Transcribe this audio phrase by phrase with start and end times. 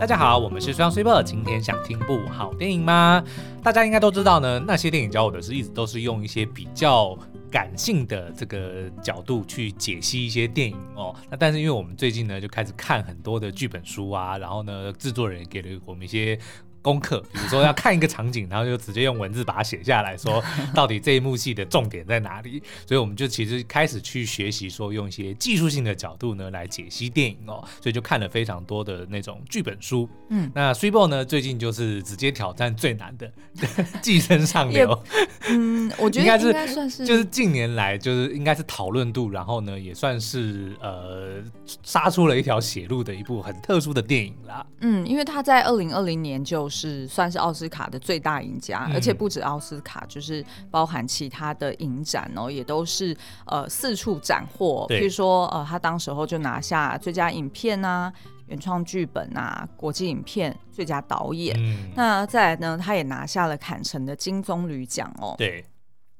[0.00, 3.22] 大家好，我们是双 super，今天想听部好电影吗？
[3.62, 7.14] 大家应该都知道呢，那些电影教我的是一直都是用一些比较
[7.50, 11.14] 感性的这个角度去解析一些电影哦。
[11.30, 16.38] 那但是因为我们最近呢就开始看很多的剧本书啊，然后呢制作人也给了我们一些。
[16.82, 20.42] 功课，比如说要看一个场景，然后就直接用文字把它写下来说，
[20.74, 22.62] 到底这一幕戏的重点在哪里？
[22.86, 27.62] 所以我们就其实开始去学习说，用一些技术性的角度呢来解析电影哦。
[27.82, 30.08] 所以就看了非常多的那种剧本书。
[30.30, 33.30] 嗯，那 Super 呢最近就是直接挑战最难的
[34.00, 34.88] 《寄生上流》。
[35.50, 41.42] 嗯，我觉得 应该是，算是就是近年来就是应该是讨论度，然后呢也算是呃
[41.82, 44.64] 杀出了一条血路的一部很特殊的电影啦。
[44.80, 46.69] 嗯，因为他在二零二零年就。
[46.70, 54.86] 是算是奥斯卡的最大赢家，嗯、而且不止奥斯卡，就是包含其他的影展哦，也都是呃四处斩获。
[54.88, 58.12] 比如说呃，他当时候就拿下最佳影片啊、
[58.46, 61.54] 原创剧本啊、国际影片最佳导演。
[61.58, 65.34] 嗯、那再来呢，他也拿下了坎城的金棕榈奖哦。
[65.36, 65.64] 对。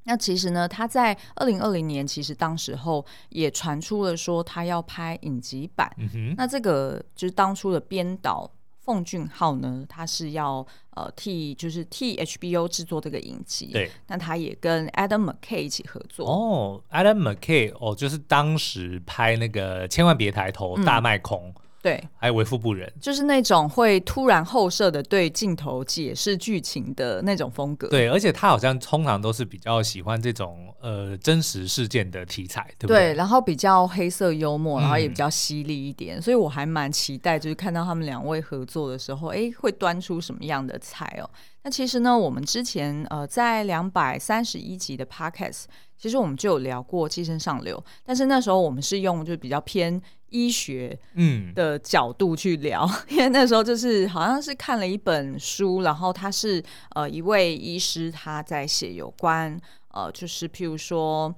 [0.03, 5.91] 那其实呢，他在二零二零年，其实当时候也传出了说他要拍影集版。
[5.97, 8.49] 嗯、哼那这个就是当初的编导。
[8.83, 16.27] 奉俊昊呢，他是要呃替就是替 HBO 制作这个影集，对，那他也跟 Adam McKay 一起合作。
[16.27, 21.53] 哦，Adam McKay 哦，就是当时拍那个千万别抬头大卖空。
[21.55, 27.87] 嗯对，还有为富不仁，就是那种会突然后设的对镜头解释剧情的那种风格。
[27.87, 33.07] 对，而且他好像通常都是比较喜欢这种呃真实事件的题材，对不对？
[33.11, 41.29] 对，然后比较黑色幽默，然后也比较犀利一点，嗯、所以我还蛮期待，就是看到他们两位合作的时候，哎，会端出什么样的菜哦？
[41.63, 45.65] 那其实呢，我们之前呃在两百三十一集的 Podcast，
[45.97, 50.01] 其实我们就有聊过《寄生上流》，但是那时候我们是用就比较偏。
[50.33, 56.63] 医学嗯的角度去聊，嗯、 因为那时候就是好像是看了一本书，然后他是
[56.95, 61.35] 呃一位医师，他在写有关呃就是譬如说。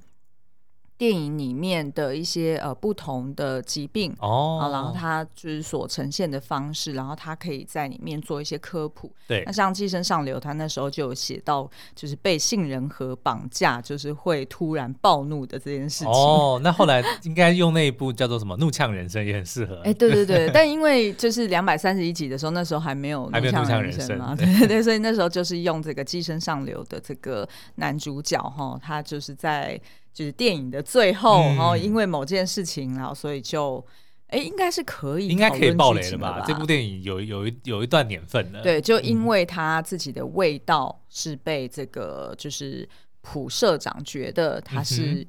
[0.98, 9.12] 电影里面的一些呃不同的疾病哦、啊，然后它就是所呈现的方式，然后它可以在里面做一些科普。
[9.28, 16.08] 对，那像《寄生上流》，他那时候就有写到，就是被杏仁核绑架，就是会突然暴怒的这件事情。
[16.08, 19.82] 哦，那后来应该用那一部叫做什么《怒呛人生》也很适合。
[19.86, 29.80] 哎，对对对，但因为就是两百三十一集的时候，那时候还没有怒呛人生嘛，对对 对，所以那时候就是用这个《寄生上流》的这个男主角哈，他就是在。
[30.14, 33.84] 就是电影的最后，嗯、然后因为某件事情，然后所以就，
[34.28, 36.44] 哎，应该是可以，应该可以爆雷了吧？
[36.48, 38.62] 这部电影有有一有一段年份了。
[38.62, 42.88] 对，就因为他自己的味道是被这个就是
[43.22, 45.26] 普社长觉得他是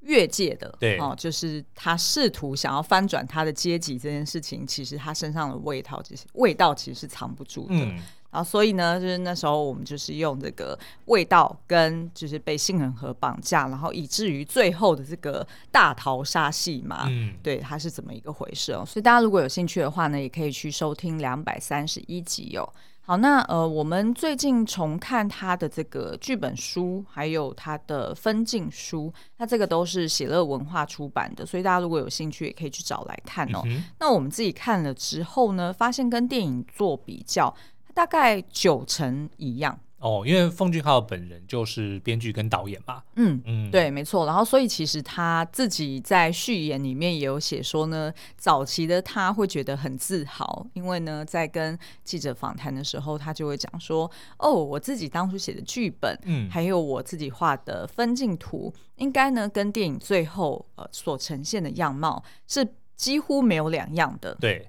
[0.00, 7.74] 越界的，嗯、对，哦，就是他试图想要翻转他的阶级这件事情，其实他身上的味道，其实味道其实是藏不住的。
[7.74, 8.02] 嗯
[8.34, 18.84] 然后，所以呢，就是那时候我们就是用这个味道跟就是被杏仁核绑架，然后以至于最后的这个大逃杀戏嘛，嗯，对，它是怎么一个回事哦？
[18.84, 22.68] 所以大家如果有兴趣的话呢，也可以去收听两百三十一集哦。
[23.06, 33.60] 好，那呃，我们最近重看他的这个剧本书，还有他的分镜书，那这个都是喜乐文化出版的，所以大家如果有兴趣，也可以去找来看哦。
[33.66, 33.84] 嗯。
[34.00, 37.54] 那我们自己看了之后呢，发现跟电影做比较。
[37.94, 43.02] 大概九成一样哦，因为奉俊昊本人就是编剧跟导演嘛。
[43.16, 44.26] 嗯嗯，对，没错。
[44.26, 64.68] 然后，所以其实他自己在序言里面也有写说呢，早期的他会觉得很自豪，因为呢，在跟记者访谈的时候，他就会讲说：“哦，我自己当初写的剧本，嗯，还有我自己画的分镜图，应该呢跟电影最后呃所呈现的样貌是几乎没有两样的。”对。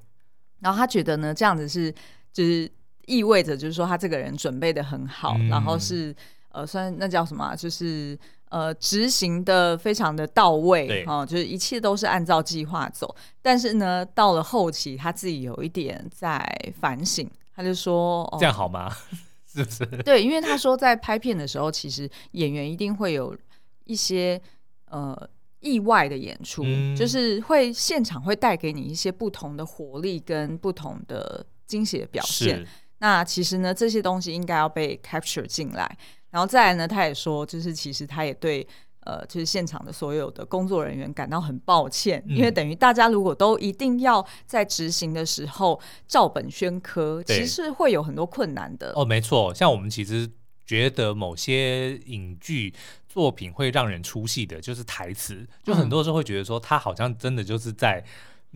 [0.62, 1.94] 然后他觉得呢，这样子是
[2.32, 2.72] 就是。
[3.08, 6.16] 意味着就是说他这个人准备的很好，嗯、然后是
[6.50, 7.56] 呃，算那叫什么、啊？
[7.56, 8.18] 就是
[8.50, 13.14] 呃，执行的非常的到位，对哦，就是一切都是按照计划走。
[13.42, 16.42] 但是呢，到了后期，他自己有一点在
[16.80, 18.90] 反省，他就说：“哦、这样好吗？
[19.52, 23.36] 是不是？”对，因为他说在拍片的时候，其实演员一定会有
[23.84, 24.42] 一些
[24.90, 25.30] 呃
[25.60, 32.66] 意外的演出，嗯、就是会现场会带给你一些不同的活力跟不同的惊喜的表现。
[33.00, 35.98] 那其实呢，这些东西应该要被 capture 进来，
[36.32, 38.66] 然后再来呢，他也说，就是其实他也对
[39.02, 48.94] 呃，就是现场的所有的工作人员感到很抱歉，嗯、因为等于大家如果都一定要在执行的时候照本宣科，其实会有很多困难的。
[48.96, 50.28] 哦，没错，像我们其实
[50.66, 52.74] 觉得某些影剧
[53.08, 58.04] 作品会让人出戏的，就是台词，就很多时候会觉得说他好像真的就是在。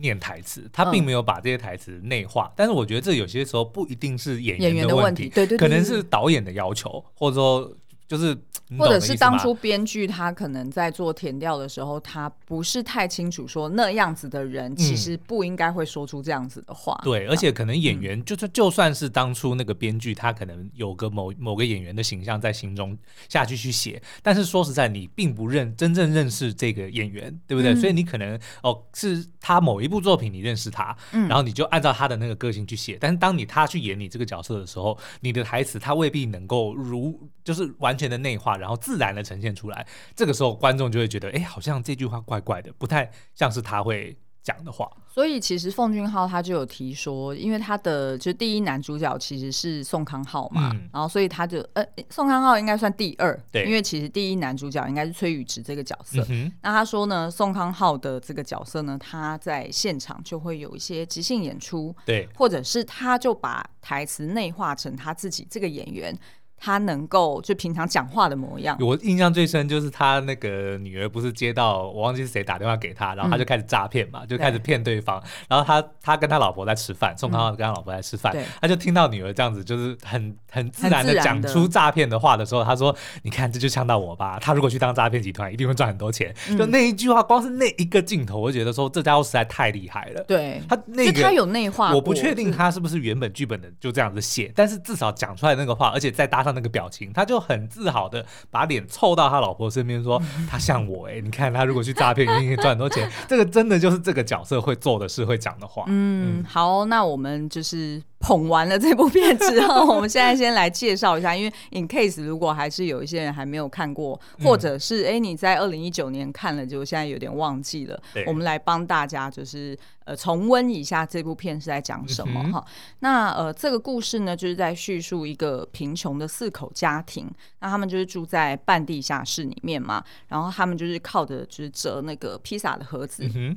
[0.00, 2.46] 念台词，他并没有把这些台词内化。
[2.46, 7.70] 嗯、但是我觉得这有些时候不一定是演员的问题，对，对对，可能是导演的要求，或者说。
[8.10, 8.36] 就是，
[8.76, 16.98] 或者是当初编剧他可能在做填调的时候，他不是太清楚说那样子的人其实不应该会说出这样子的话。
[17.02, 22.98] 嗯、对，而且可能演员就算就算是当初那个编剧，他可能有个某某个演员的形象在心中
[23.28, 27.74] 下去去写，但是说实在，你并不认真正认识这个演员，对不对？
[27.74, 37.96] 嗯、所以你可能哦是他某一部作品你认识他，嗯、然后你就按照他的那个个性去写，但是当你他去演你这个角色的时候，你的台词他未必能够如就是完。
[38.08, 44.90] 的内化，然后自然的呈现出来，这个时候观众就会觉得，哎，好像这句话怪怪的，不太像是他会讲的话。
[45.12, 56.24] 所以其实奉俊昊他就有提说，因为他的就第一男主角其实是宋康昊嘛，嗯、然后所以他就呃宋康昊应该算第二，对，因为其实第一男主角应该是崔宇植这个角色。
[56.28, 66.16] 嗯、那他说呢，宋康昊的这个角色呢，他在现场就会有一些即兴演出，对，或者是他就把台词内化成他自己这个演员。
[66.62, 68.76] 他能够就平常讲话的模样。
[68.80, 75.18] 我印象最深就是他那个女儿不是接到我忘记是谁打电话给他，然后他就开始诈骗嘛，嗯、就开始骗对方。
[75.20, 86.34] 对，然后他他跟他老婆在吃饭，宋康昊跟他老婆在吃饭，嗯、他就听到女儿这样子，就是很很自然的讲出诈骗的话的时候，他说：“你看这就呛到我吧，他如果去当诈骗集团，一定会赚很多钱。
[86.50, 90.22] 嗯”就那一句话，光是那一个镜头，我就觉得说这家伙实在太厉害了。
[90.24, 97.24] 对他那个他有内化，我不确定他是不是原本剧本的就这样子写，是但是至少讲出来那个话，而且再搭上那个表情，他。
[97.30, 100.20] 就很自豪的把脸凑到他老婆身边说
[100.50, 103.08] ：“他像我哎、欸，你看他如果去诈骗，一定可以赚很多钱。
[103.28, 105.84] ”这个真的就是这个角色会做的事，会讲的话。
[105.86, 108.02] 嗯，好，那我们就是。
[108.20, 122.62] 捧完了这部片之后，我们现在先来介绍一下， 因为 in case 如果还是有一些人还没有看过，或者是哎、欸、你在二零一九年看了，就现在有点忘记了，我们来帮大家就是呃重温一下这部片是在讲什么哈。
[122.66, 127.26] 嗯、那呃这个故事呢，就是在叙述一个贫穷的四口家庭，
[127.60, 133.26] 那他们就是住在半地下室里面嘛，然后他们就是靠着就是折那个披萨的盒子。
[133.34, 133.56] 嗯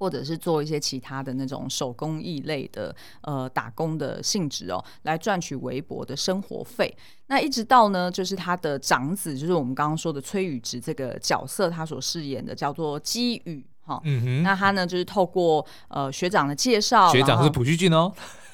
[0.00, 6.92] 或者是做一些其他的那种手工艺类的呃打工的性质哦，来赚取微薄的生活费。
[7.26, 14.00] 那一直到呢，就是他的长子，就是我们刚刚说的崔宇植这个角色，他所饰演的叫做基宇哈。
[14.04, 14.42] 嗯哼。
[14.42, 18.10] 那他呢，就是透过呃学长的介绍，学长是朴叙俊哦。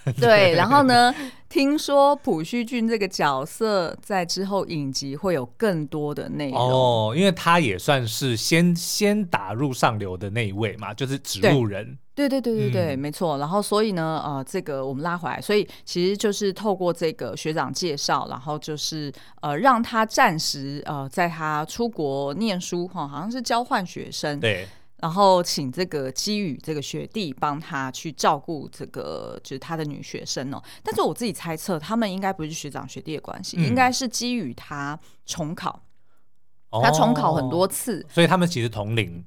[0.21, 1.13] 对，然后呢，
[1.49, 11.99] 听说朴叙俊这个角色在之后影集会有更多的内容哦，因为他也算是先先打入上流的那一位嘛，就是指路人。
[12.15, 13.37] 对对对对对，嗯、没错。
[13.37, 19.13] 然后所以呢，呃，这个我们拉回来，所以其实就是透过这个学长介绍，然后就是
[19.43, 24.39] 呃让他暂时呃在他出国念书哈，好像是交换学生。
[24.41, 24.67] 对。
[24.99, 35.83] 然后请这个基宇这个学弟帮他去照顾这个就是他的女学生哦，但是我自己猜测他们应该不是学长学弟的关系，嗯、应该是基宇他重考，
[36.71, 39.25] 哦、他重考很多次，所以他们其实同龄。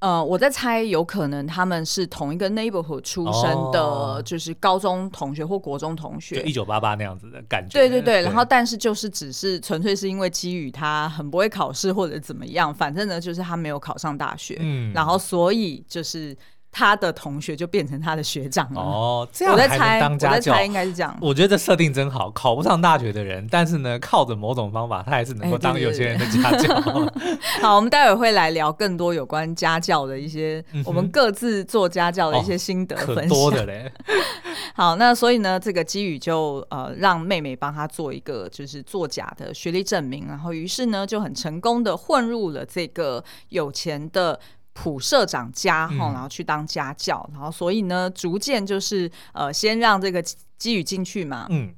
[0.00, 7.78] 呃，我在猜，有可能他们是同一个 neighborhood 出生的，就是高中同学或国中同学，就一九八八那样子的感觉。
[7.78, 16.36] 对对对，对然后但是就是只是纯粹是因为基于他很不会考试或者怎么样，反正呢就是他没有考上大学，嗯，然后所以就是。
[16.72, 20.52] 他的同学就变成他的学长了哦，这样还能当家教？
[20.52, 21.16] 我在猜应该是这样。
[21.20, 26.74] 我觉得这设定真好，考不上大学的人，但是呢，靠着某种方法，他还是能够当有钱人的家教。
[26.74, 33.24] 欸、对对对好，我们待会会来聊更多有关家教的一些，嗯、我们各自做家教的一些心得分享。
[33.26, 33.92] 哦、多的嘞。
[34.74, 44.38] 好，那所以呢，这个基宇就呃让妹妹帮他做一个就是作假的学历证明，然后于是呢就很成功的混入了这个有钱的。
[44.82, 50.22] 普社长家哈，然后去当家教，嗯、然后所以呢，逐渐就是呃，先让这个
[50.56, 51.46] 基宇进去嘛。
[51.50, 51.74] 嗯。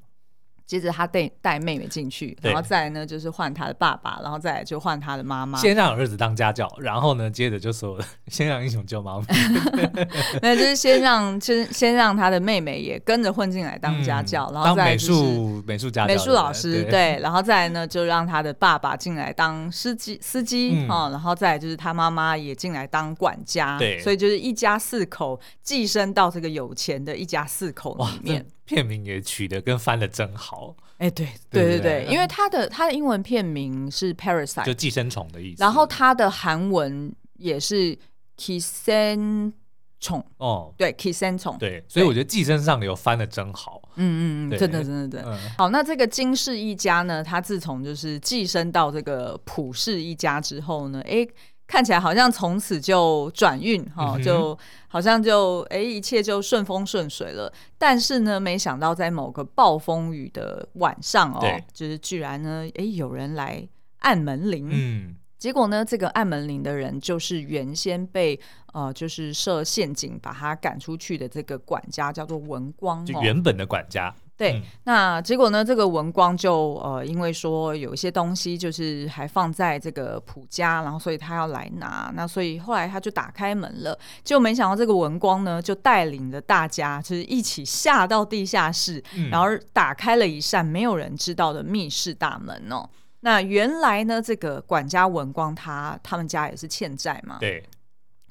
[0.73, 5.59] 接着他带带妹妹进去，然后再来呢就是换他的爸爸，然后再来就换他的妈妈。
[5.59, 9.27] 先让儿子当家教，然后呢，接着就说 先让英雄救妈妈。
[10.41, 28.47] 那就是先让先先让他的妹妹也跟着混进来当家教，然后再就是美术美术家美术老师对，然后再来呢就让他的爸爸进来当司机司机啊，然后再来就是他妈妈也进来当管家，对，所以就是一家四口寄生到这个有钱的一家四口里面。
[28.65, 35.63] 片名也取得跟翻的真好，哎，对对对对，因为它的它的英文片名是 Parasite，就寄生虫的意思。
[35.63, 37.99] 然后它的韩文也是
[38.39, 39.53] Kisenchong
[40.39, 45.23] 哦，对 Kisenchong，对，所以我觉得寄生上流翻的真好，嗯嗯嗯，真的真的对。
[45.59, 51.27] 好，那这个金氏一家呢，他自从就是寄生到这个普氏一家之后呢，哎。
[51.73, 54.57] 看起来好像从此就转运哈，就
[54.89, 57.51] 好像就哎、欸、一切就顺风顺水了。
[57.79, 61.41] 但是呢，没想到在某个暴风雨的晚上哦，
[61.73, 63.67] 就是居然呢，哎、欸、有人来
[64.01, 64.69] 按门铃。
[64.71, 65.17] 嗯。
[65.39, 68.39] 结果呢，这个按门铃的人就是原先被
[68.75, 74.15] 呃，就是设陷阱把他赶出去的这个管家，叫做文光，就原本的管家。
[74.43, 92.89] 对，嗯、那结果呢，这个文光就呃，因为说有一些东西就是还放在这个普家，然后所以他要来拿，那所以后来他就打开门了，就没想到这个文光呢，就带领着大家就是一起下到地下室，嗯、然后打开了一扇没有人知道的密室大门哦。
[93.21, 97.65] 那原来呢，这个管家文光他他们家也是欠债嘛，对，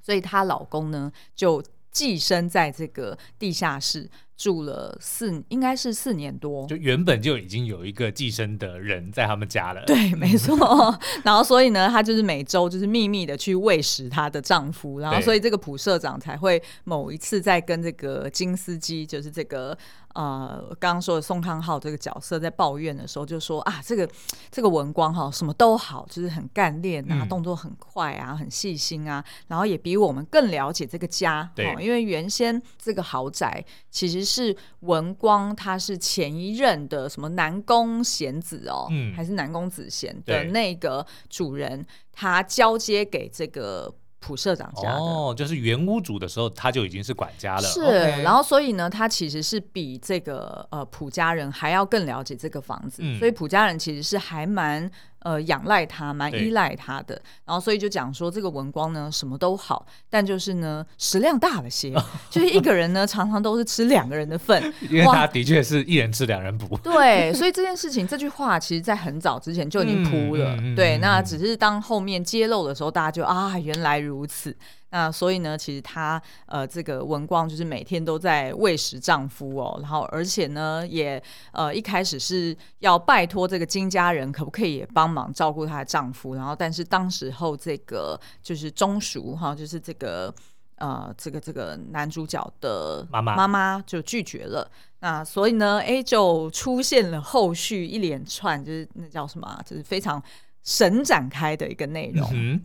[0.02, 4.10] 所以她老公呢就寄生在这个地下室。
[4.42, 9.84] 住了四，应该是四年多，就原本就已经有一个寄生的人在他们家了。
[9.86, 10.58] 对， 没错。
[11.24, 19.78] 然后所以呢，她就是每周就是秘密的去喂食她的丈夫，然后所以这个普社长才会某一次在跟这个金司基，就是这个
[20.16, 24.10] 呃刚刚说的宋康昊这个角色在抱怨的时候，就说啊，这个
[24.50, 31.48] 这个文光哈什么都好，就是很干练啊，嗯、动作很快啊，很细心啊，然后也比我们更了解这个家。
[31.54, 34.31] 对，因为原先这个豪宅其实。
[34.32, 47.62] 是文光，他是前一任的什么南宫贤子哦，嗯、还是南宫子贤的那个主人，他交接给这个普社长家的哦，就是原屋主的时候，他就已经是管家了。
[47.62, 47.82] 是
[48.24, 54.90] 然后所以呢，他其实是比这个呃普家人还要更了解这个房子，嗯、所以普家人其实是还蛮。
[55.22, 61.94] 呃，仰赖他，蛮依赖他的，然后所以就讲说这个文光呢，什么都好，但就是呢食量大了些，
[62.30, 66.78] 就是一个人呢常常都是吃两个人的份， 因为他的确是一人吃两人补。
[66.80, 74.56] 对，所以这件事情这句话其实在很早之前就已经铺了，嗯、对，那只是当后面揭露的时候，大家就啊原来如此。
[74.92, 81.22] 那所以呢，其实她呃，这个文光就是每天都在喂食丈夫哦，然后而且呢，也
[81.54, 90.34] 呃一开始是要拜托这个金家人可不可以也帮忙照顾她的丈夫，然后但是当时候这个就是中淑哈，就是这个
[90.76, 94.70] 呃这个这个男主角的妈妈妈妈就拒绝了。
[95.00, 100.22] 那所以呢，哎，就出现了后续一连串就是那叫什么，就是非常
[100.64, 102.30] 神展开的一个内容。
[102.34, 102.62] 嗯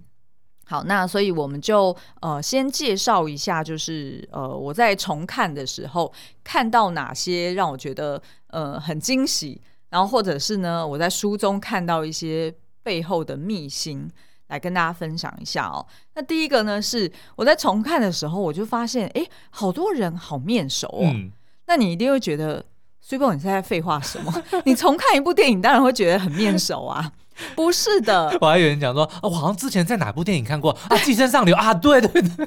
[0.69, 14.11] 好，那所以我们就呃先介绍一下，就是呃我在重看的时候看到哪些让我觉得呃很惊喜，然后或者是呢我在书中看到一些背后的秘辛，
[14.49, 15.87] 来跟大家分享一下哦。
[16.15, 21.03] 那第一个呢是我在重看的时候，我就发现哎，好多人好面熟哦。
[21.05, 21.31] 嗯、
[21.67, 22.65] 那你一定会觉得，
[23.01, 24.33] 虽波你是在废话什么？
[24.67, 27.13] 你重看一部电影，当然会觉得很面熟啊。
[27.55, 32.47] 不是的， 我还有人讲说，哦，我好像之前在哪部电影看过啊，《寄生上流》啊，对对对，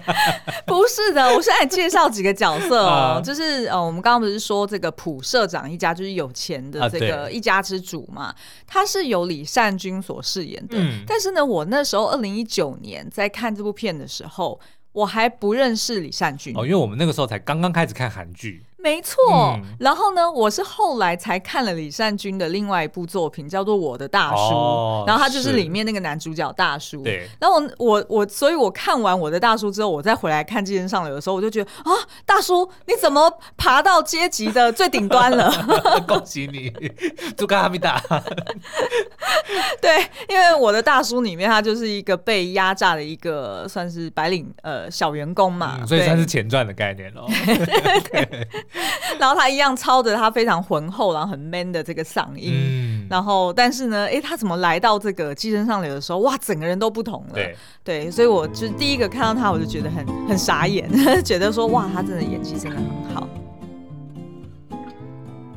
[0.66, 8.34] 不是的，我现在介绍几个角色哦，就是呃，我们刚刚不是说这个朴社长一家就是有钱的这个一家之主嘛，
[8.66, 14.60] 他是由李善均所饰演的，但是呢，我那时候二零一九年在看这部片的时候，
[14.92, 16.56] 我还不认识李善均。
[16.56, 18.64] 哦，因为我们那个时候才刚刚开始看韩剧。
[18.82, 19.16] 没错，
[19.56, 27.02] 嗯、然后呢，我是后来才看了李善均的另外一部作品，叫做《我的大叔》，哦、然后他就是里面那个男主角大叔。
[27.02, 31.92] 对，然后我我我，所以我看完《我的大叔》之后，我再回来看《寄生上流》的时候，我就觉得啊，
[32.24, 35.52] 大叔你怎么爬到阶级的最顶端了？
[36.08, 36.72] 恭喜你，
[37.36, 38.02] 祝卡哈密达。
[39.80, 47.26] 对，因为我的大叔里面，他就是一个被压榨的一个算是白领呃小员工嘛，嗯、所以算是前传的概念哦。
[48.12, 48.48] 对。
[49.18, 57.34] 然后他一样操着他非常浑厚，然后很 man 的这个嗓音，嗯、然后但是呢，哎，他怎么来到这个寄生上流的时候，哇，整个人都不同了。
[57.34, 60.88] 对，对，所以我就第一个看到他，我就觉得很很傻眼，
[61.22, 63.28] 觉得说哇，他真的演技真的很好。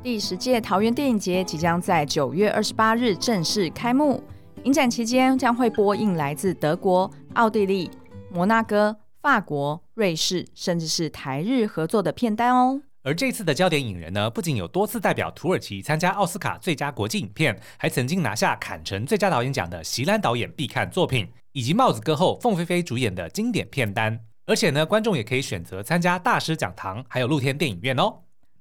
[0.04, 4.22] 第十届桃园电影节即将在九月二十八日正式开幕，
[4.66, 7.90] 影展期间将会播映来自德国、奥地利、
[8.30, 8.98] 摩纳哥。
[9.22, 12.82] 法国、瑞士，甚至是台日合作的片单哦。
[13.04, 24.20] 而这次的焦点影人呢，不仅有多次代表土耳其参加奥斯卡最佳国际影片，还曾经拿下坎城最佳导演奖的席兰导演必看作品，以及帽子歌后凤飞飞主演的经典片单。
[24.46, 28.14] 而且呢，观众也可以选择参加大师讲堂，还有露天电影院哦。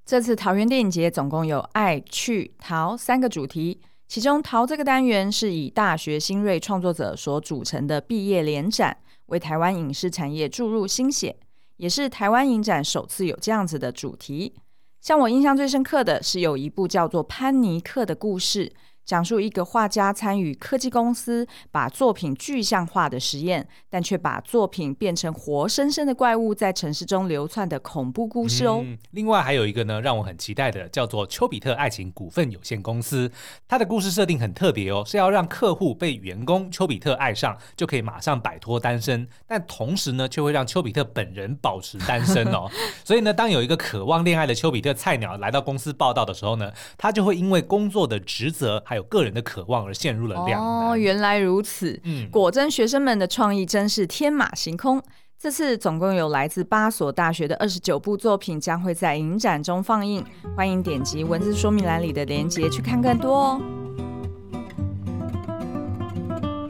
[0.05, 8.99] 这次桃园电影节总共有爱、去、桃三个主题，其中桃这个单元是以大学新锐创作者所组成的毕业联展。
[9.27, 11.35] 为台湾影视产业注入新血，
[11.79, 14.55] 也是台湾影展首次有这样子的主题。
[15.01, 18.71] 像我印象最深刻的是有一部叫做《潘尼克》的故事，
[19.05, 28.81] 讲述一个画家参与科技公司把作品具象化的实验，但却把作品变成活生生的怪物在城市中流窜的恐怖故事哦。
[28.85, 33.31] 嗯，另外还有一个呢，让我很期待的，叫做丘比特爱情股份有限公司。
[33.67, 42.71] 它的故事设定很特别哦，是要让客户被员工丘比特爱上，就可以马上摆脱单身，但同时呢，却会让丘比特本人保持单身哦。
[43.05, 50.91] 所以呢，当有一个渴望恋爱的丘比特菜鸟来到公司报道的时候呢，他就会因为工作的职责还有个人的渴望而陷入了两难。
[50.91, 51.99] 哦，原来如此。
[52.05, 55.03] 嗯，果真学生们的创意真是天马行空。
[55.39, 60.23] 这次总共有来自八所大学的二十九部作品将会在影展中放映，
[60.55, 63.63] 欢迎点击文字说明栏里的链接去看更多哦。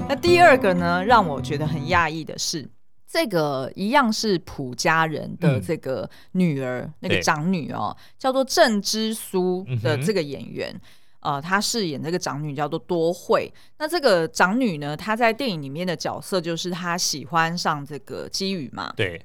[0.08, 2.70] 那第二个呢，让我觉得很讶异的是，
[3.10, 10.80] 这个一样是普家人的这个女儿，嗯、那个长女哦，叫做郑之苏的这个演员。
[11.22, 13.52] 呃，她饰演这个长女叫做多惠。
[13.78, 18.92] 那这个长女呢，她在电影里面的角色就是她喜欢上这个基宇嘛。
[18.96, 19.20] 对。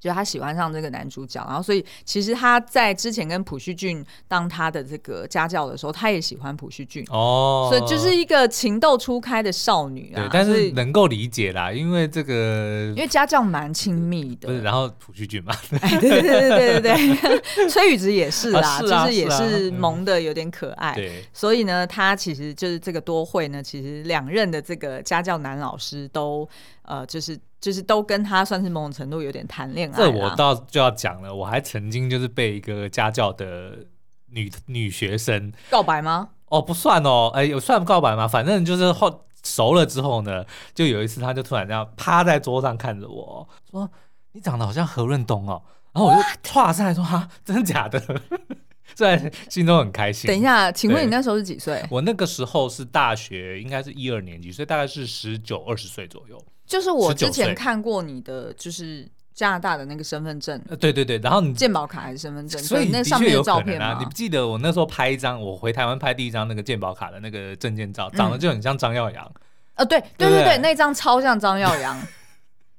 [0.00, 10.22] 就他喜欢上这个男主角，然后所以其实他在之前跟朴叙俊当他的这个家教的时候，他也喜欢朴叙俊哦，所以就是一个情窦初开的少女啊。
[10.22, 15.52] 对，但是能够理解啦，因为这个因为家教蛮亲密的，不是，然后朴叙俊嘛，
[16.00, 26.48] 对对对对对对对，崔宇植也是啦，啊是啊、就是也是萌的有点可爱，对，所以呢，他其实就是这个多惠呢，其实两任的这个家教男老师都
[26.82, 27.36] 呃，就是。
[27.60, 29.96] 就是都跟他算是某种程度有点谈恋爱。
[29.96, 33.78] 这我倒就要讲了，我还曾经就是被一个家教的
[34.26, 36.30] 女女学生告白吗？
[36.46, 38.26] 哦，不算哦，哎，有算告白吗？
[38.28, 43.90] 反正就是后熟了之后呢，就有一次他就突然这样趴在桌上看着我说
[44.32, 45.62] ：“你长得好像何润东哦。”
[45.92, 48.00] 然后我就跨上来说：“哈，真的假的？”
[48.96, 50.28] 虽然心中很开心。
[50.28, 51.82] 等一下，请问你那时候是几岁？
[51.90, 56.42] 我那个时候是大学，应该是一二年级，所以大概是十九二十岁左右。
[56.66, 60.60] 就是我之前看过你的，就是加拿大的那个身份证。
[60.78, 62.62] 对对对，然后你健保卡还是身份证？
[62.62, 63.96] 所以那上面有照片啊。
[63.98, 69.32] 你不记得我那时候拍一张，我回台湾拍第一张那个健保卡的那个证件照，长得就很像张耀扬。
[69.74, 71.96] 呃，对对对对，那张超像张耀扬。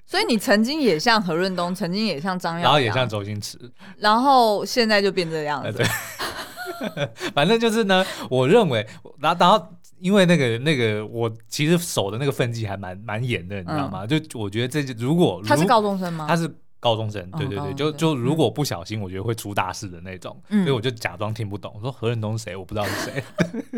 [0.09, 3.59] 所以你曾经也像何润东，曾经也像张耀，然后也像周星驰，
[3.97, 5.71] 然后现在就变这样子。
[5.77, 8.87] 对， 反正就是呢，我认为，
[9.19, 9.67] 然后然后。
[10.01, 14.05] 因为那个那个，我其实守的那个分际还蛮蛮严的，你知道吗？
[14.05, 16.25] 嗯、就我觉得这就如果他是高中生吗？
[16.25, 16.49] 他是。
[16.79, 22.55] 高中生，对对对，就就如果不小心，我觉得会出大事的那种，所以我就假装听不懂，我说何润东是谁？
[22.55, 23.23] 我不知道是谁，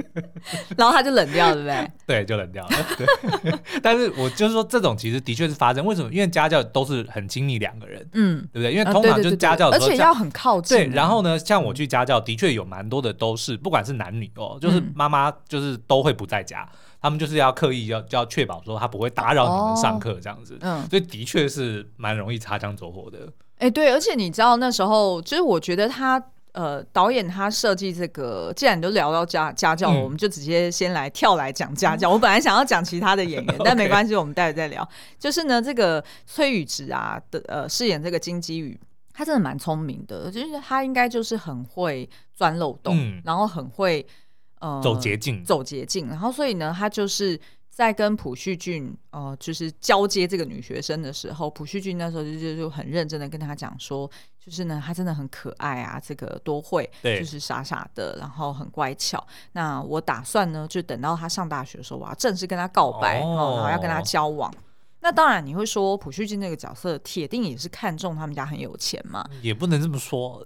[0.78, 1.92] 然后他就冷掉，对不对？
[2.06, 2.76] 对，就冷掉了。
[2.98, 5.86] 对， 但是我就是说，这种其实的确是发生。
[5.86, 6.12] 为什么？
[6.14, 8.72] 因为家教都是很亲密两个人，嗯，对不对？
[8.72, 10.78] 因为通常就是家教，而且要很靠近。
[10.78, 16.70] 对，然后呢，像我去家教，的确有蛮多的都是，不管是男女哦，就是妈妈就是都会不在家。
[17.02, 23.28] 他们就是要刻意要就要确保说他不会打扰你们上课这样子，哦、嗯，所以的确是蛮容易擦枪走火的。
[23.58, 32.10] 哎、欸，对，而且你知道那时候，就是我觉得他呃导演他设计这个，既然你都聊到家家教，嗯、我们就直接先来跳来讲家教。
[32.10, 34.88] 嗯、我本来想要讲其他的演员， 但没关系，我们待会再聊。
[35.18, 38.80] 就是呢，这个崔宇植啊的呃饰演这个金基宇，
[39.12, 44.06] 他真的蛮聪明的，就是他应该就是很会钻漏洞，嗯、然后很会。
[44.62, 59.26] 呃，走捷径，走捷径，然后所以呢，他就是在跟朴叙俊呃，就是交接这个女学生的时候，朴叙俊那时候就就就很认真的跟他讲说，就是呢，她真的很可爱啊，这个多会，对，就是傻傻的，然后很乖巧。
[59.54, 64.54] 那我打算呢，就等到她上大学的时候，我要正式跟她告白，哦，然后要跟她交往。
[65.02, 69.28] 那当然，你会说朴叙俊那个角色铁定也是看中他们家很有钱嘛？
[69.42, 70.46] 也不能这么说。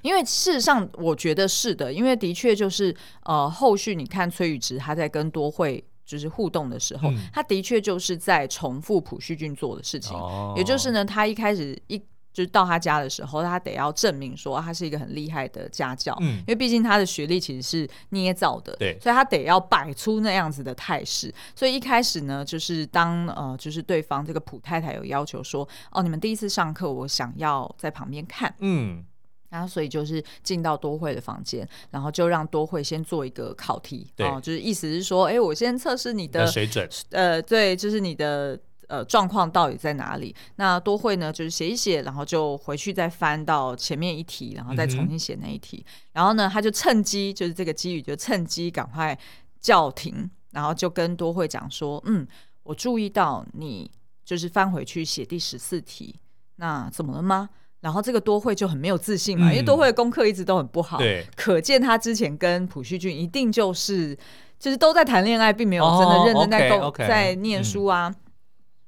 [0.00, 21.32] 因为事实上，我觉得是的，因为的确就是呃，后续你看崔宇植他在跟多惠就是互动的时候，嗯、他的确就是在重复朴叙俊做的事情，哦、也就是呢，他一开始一就是到他家的时候，他得要证明说他是一个很厉害的家教，嗯、因为毕竟他的学历其实是捏造的，对，所以他得要摆出那样子的态势。
[21.54, 29.04] 所以一开始呢，就是当呃，就是对方这个普太太有要求说，哦，你们第一次上课，我想要在旁边看，嗯。
[29.50, 38.58] 然后，所以就是进到多惠的房间，然后就让多惠先做一个考题，对哦，就是意思是说，哎，我先测试你的，的水准，呃，对，就是你的
[38.92, 40.36] 呃状况到底在哪里？
[40.56, 45.78] 那多会呢，就是写一写，然后就回去再翻到前面一题，然后再重新写那一题。
[45.78, 49.18] 嗯、然后呢，他就趁机，就是这个机遇，就趁机赶快
[49.62, 52.28] 叫停，然后就跟多会讲说，嗯，
[52.64, 53.90] 我注意到你
[54.22, 56.14] 就是翻回去写第十四题，
[56.56, 57.48] 那怎么了吗？
[57.80, 64.14] 然后这个多惠就很没有自信嘛，嗯、因为多惠的功课一直都很不好，对，可见他之前跟朴叙俊一定就是
[64.58, 68.08] 就是都在谈恋爱，并没有真的认真在工、oh, okay, okay, 在念书啊。
[68.08, 68.21] 嗯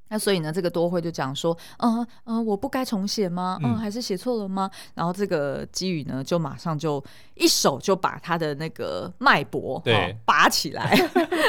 [0.08, 3.58] 那所以呢，这个多惠就讲说，嗯嗯、我不该重写吗？
[3.62, 4.70] 嗯，还是写错了吗？
[4.94, 7.02] 然后这个基宇呢，就马上就
[7.34, 10.94] 一手就把他的那个脉搏对、哦、拔起来，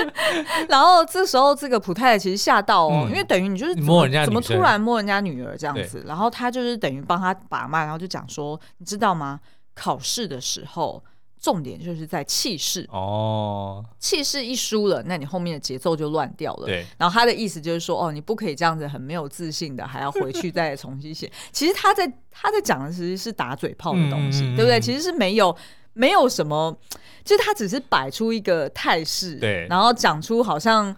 [0.70, 9.40] 然后这时候这个普太太其实吓到哦，嗯、因为等于你就是摸人家怎么突然摸人家女儿这样子，然后他就是等于帮他把脉，然后就讲说，你知道吗？
[9.74, 11.04] 考试的时候。
[11.40, 16.66] 重点就是在气势哦，气势一输了，那你后面的节奏就乱掉了。
[16.66, 21.32] 对，然后他的意思就是说，哦，你不可以这样子很没有自信的，还要回去再重新写。
[21.52, 24.80] 其实他在他在讲的其实是打嘴炮的东西，嗯、对不对？
[24.80, 25.56] 其实是没有
[25.94, 26.76] 没有什么，
[27.24, 30.96] 就是他只是摆出一个态势，对，然后讲出好像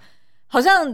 [0.47, 0.85] 好像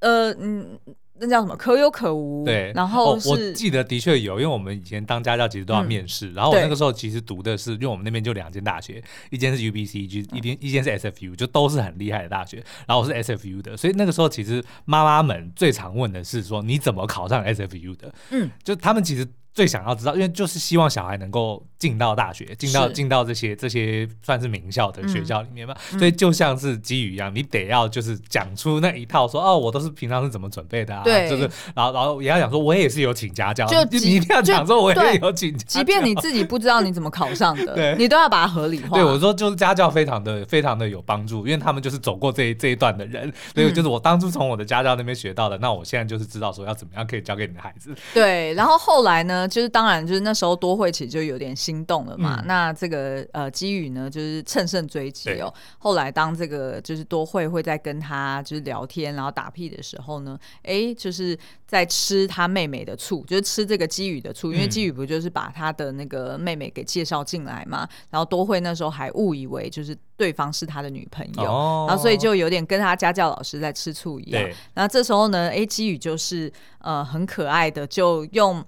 [0.00, 0.78] 呃嗯。
[1.22, 1.56] 那叫什么？
[1.56, 2.44] 可有可无。
[2.44, 12.56] 对，然后、哦、我记得的确有，因为我们以前当家教其实都要面试，嗯、然后我那个时候其实读的是，因为我们那边就两间大学，一间是 UBC，一间一间是 SFU，就都是很厉害的大学。
[12.86, 18.12] 然后我是 SFU 的，所以那个时候其实妈妈们最常问的是说，你怎么考上 SFU 的？
[18.30, 19.26] 嗯，就他们其实。
[19.54, 25.74] 最想要知道，因为就是希望小孩能够进到大学，进到进到这些这些算是名校的学校里面嘛。
[25.92, 31.02] 嗯、所以就像是基宇一样，你得要就是讲出那一套说，说哦，我都是平常是怎么准备的啊？
[31.04, 31.42] 对，就是
[31.74, 38.96] 然后然后也要讲说，我也是有请家教，就你一定要讲说，我也有请家教，即便你自己不知道你怎么考上的，对 你都要把它合理化。
[38.96, 47.94] 对，我说就是家教非常的非常的有帮助，因为他们就是走过这一这一段的人，所以就是我当初从我的家教那边学到的，嗯、那我现在就是知道说要怎么样可以教给你的孩子。
[48.14, 50.22] 对，然后后来呢，就是当然就是。
[50.22, 55.52] 那时候多惠其实就有点心动了嘛，嗯、那这个呃基宇呢，就是乘胜追击哦。
[55.52, 74.40] 对后来当这个就是多惠会在跟他就是聊天，然后打屁的时候呢，哎，就是在吃他妹妹的醋，就是吃这个基宇的醋，因为基宇不就是把他的那个妹妹给介绍进来嘛，然后多惠那时候还误以为就是对方是他的女朋友，哦、然后所以就有点跟他家教老师在吃醋一样。
[74.40, 78.64] 对然后这时候呢，哎，基宇就是呃很可爱的就用。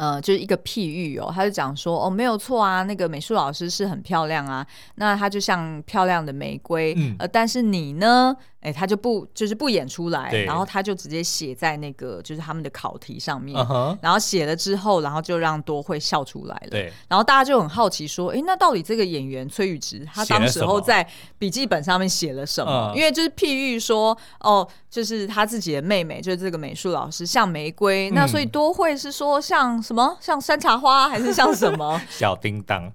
[0.00, 8.34] 呃，就是一个譬喻哦，他就讲说哦，没有错啊，那个美术老师是很漂亮啊，那她就像漂亮的玫瑰，嗯、呃，但是你呢？
[8.60, 16.70] 哎，他就不就是不演出来，然后他就直接写在那个就是他们的考题上面，uh huh、然后写了之后，然后就让多惠笑出来了。
[16.70, 22.92] 对，然后大家就很好奇说，哎，那到底这个演员崔宇植他当时候在笔记本上面写了什么？
[22.94, 30.18] 因为就是譬喻说，哦，就是他自己的妹妹，就是这个美术老师像玫瑰，嗯、那所以多惠是说像什么？
[30.20, 31.98] 像山茶花还是像什么？
[32.10, 32.92] 小叮当。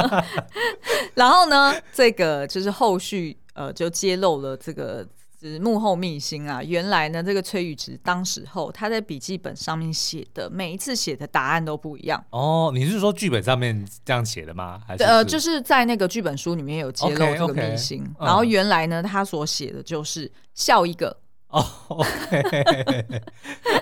[1.14, 3.38] 然后呢，这个就是后续。
[3.58, 5.04] 呃，就揭露了这个
[5.40, 6.62] 是幕后秘辛啊！
[6.62, 12.24] 原来呢，这个崔宇植当时候他在笔记本上面写的每一次写的答案都不一样。
[12.30, 14.80] 哦，你是说剧本上面这样写的吗？
[14.86, 18.04] 还是，是呃，就是在那个剧本书里面有揭露这个秘辛。
[18.04, 21.16] Okay, okay, 然后原来呢，他所写的就是笑一个。
[21.48, 21.66] 哦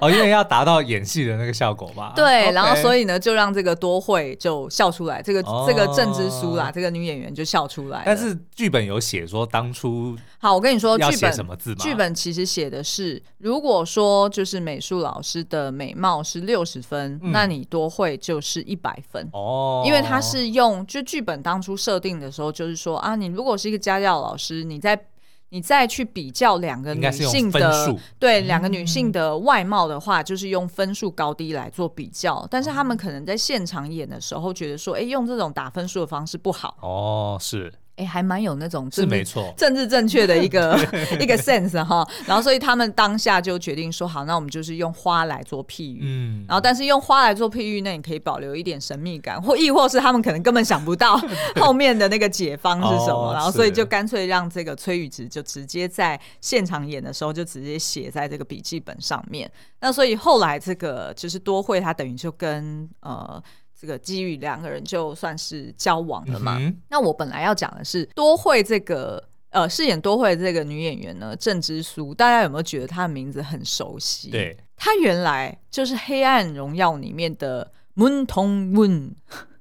[0.02, 2.12] 因为要达到演戏的那个效果吧。
[2.14, 8.04] 对，Okay 然后所以呢，就让这个多惠就笑出来，这个、哦、这个郑之书啦，这个女演员就笑出来。
[8.06, 11.76] 但是剧本有写说当初好，我跟你说，剧本什么字吗？
[11.80, 25.06] 剧本其实写的是，如果说就是美术老师的美貌是六十分，嗯、那你多惠就是一百分哦，因为他是用就剧本当初设定的时候，就是说啊，你如果是一个家教老师，你在。
[25.50, 32.46] 你再去比较两个女性的对两个女性的外貌的话，就是用分数高低来做比较。
[32.50, 36.76] 但是他们可能在现场演的时候，觉得说，哎，用这种打分数的方式不好。
[36.80, 37.72] 哦，是。
[37.96, 40.78] 哎，还蛮有那种是没错政治正确的一个
[41.18, 51.18] 一个 sense 哈，然后所以他们当下就决定说好，那我们就是用花来做譬喻，嗯，然后但是用花来做譬喻，那你可以保留一点神秘感，或亦或是他们可能根本想不到
[51.60, 63.42] 后面的那个解方是什么，然后所以就干脆让这个崔宇植就直接在现场演的时候就直接写在这个笔记本上面，那所以后来这个就是多惠他等于就跟呃。
[63.78, 66.56] 这个基宇两个人就算是交往了嘛？
[66.58, 74.30] 嗯、那我本来要讲的是多惠这个呃饰演多惠这个女演员呢，郑之苏，大家有没有觉得她的名字很熟悉？
[74.30, 79.14] 对，她原来就是《黑暗荣耀》里面的文同文。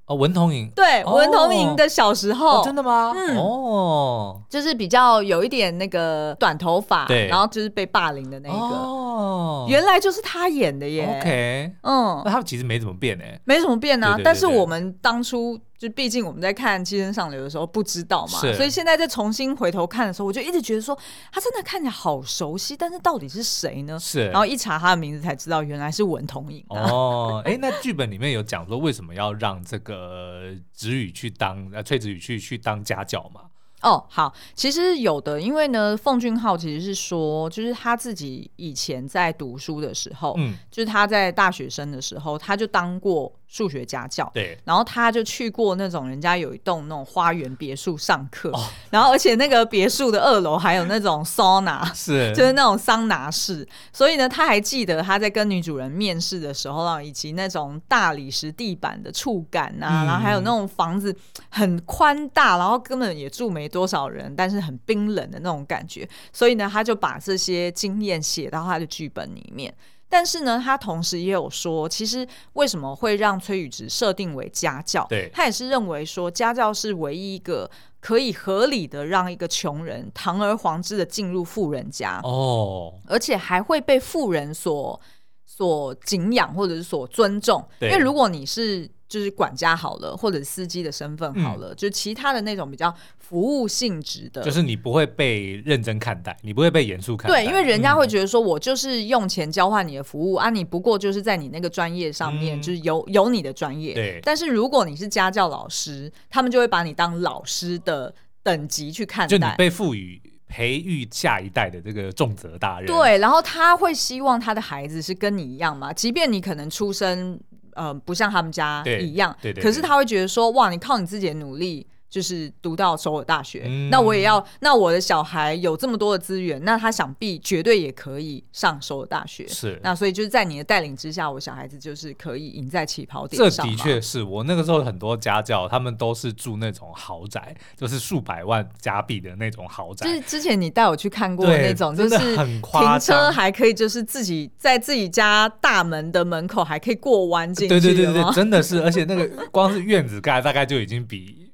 [0.06, 3.12] 哦，文童莹对，哦、文童莹的小时候，哦、真的吗？
[3.14, 11.18] 嗯、哦，就是比较有一点那个短头发，对，然后就是被霸凌的那一个，哦，原来就是他演的耶。
[11.18, 14.16] OK，嗯，那他其实没怎么变哎，没怎么变啊。
[14.22, 15.58] 但是我们当初。
[15.78, 20.96] 就毕竟我们在看《寄生上流》的时候不知道嘛，所以现在再重新回头看的时候，我就一直觉得说
[21.30, 23.98] 他真的看起来好熟悉，但是到底是谁呢？
[23.98, 26.64] 是，然后一查他的名字才知道原来是文同珢。
[26.68, 33.42] 哦，哎，那剧本里面有讲说为什么要让这个子宇去当呃崔子宇去去当家教嘛？
[33.82, 61.14] 哦，好，其实有的，因为呢，奉俊昊其实是说，就是他自己以前在读书的时候，嗯，就是他在大学生的时候，他就当过数学家教，对，然后他就去过那种人家有一栋那种花园别墅上课，哦， 然后而且那个别墅的二楼还有那种 桑拿，是，就是那种桑拿室，所以呢，他还记得他在跟女主人面试的时候啊，以及那种大理石地板的触感啊，嗯，然后还有那种房子
[61.48, 69.72] 很宽大，然后根本也住没多少人，但是很冰冷的那种感觉，所以呢，他就把这些经验写到他的剧本里面。
[70.08, 75.04] 但是呢，他同时也有说，其实为什么会让崔宇植设定为家教？
[75.08, 77.68] 对，他也是认为说，家教是唯一一个
[78.00, 85.00] 可以合理的让一个穷人堂而皇之的进入富人家哦，而且还会被富人所
[85.44, 87.66] 所敬仰或者是所尊重。
[87.80, 97.42] 因为如果你是就是管家好了，或者司机的身份好了，嗯，就其他的那种比较服务性质的，就是你不会被认真看待，你不会被严肃看待。
[97.42, 103.94] 对，因为人家会觉得说，我就是用钱交换你的服务，嗯、啊，你不过就是在你那个专业上面，就是有有你的专业。
[103.94, 104.20] 对。
[104.24, 112.86] 但是如果你是家教老师，他们就会把你当老师的等级去看待，就你被赋予培育下一代的这个重责大任。
[112.86, 117.38] 对，然后他会希望他的孩子是跟你一样嘛，即便你可能出生。
[117.76, 121.86] 呃，不像他们家一样，可是他会觉得说，哇，你靠你自己的努力。
[122.16, 129.46] 就是读到首尔大学，嗯，那我也要，那我的小孩有这么多的资源，那他想必绝对也可以上首尔大学。
[129.46, 133.66] 是，那所以就是在你的带领之下，我小孩子就是可以赢在起跑点上。
[133.66, 140.06] 这的确是我那个时候很多家教，他们都是住那种豪宅，就是数百万加币的那种豪宅。
[140.06, 147.78] 就是之前你带我去看过的那种，就是停车还可以，就是自己在自己家大门的门口还可以过弯进去。
[147.78, 151.45] 对对对对，真的是，而且那个光是院子盖大概就已经比。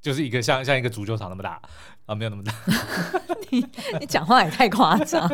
[0.00, 1.60] 就是一个像像一个足球场那么大
[2.06, 2.52] 啊，没有那么大。
[3.50, 3.64] 你
[4.00, 5.28] 你讲话也太夸张。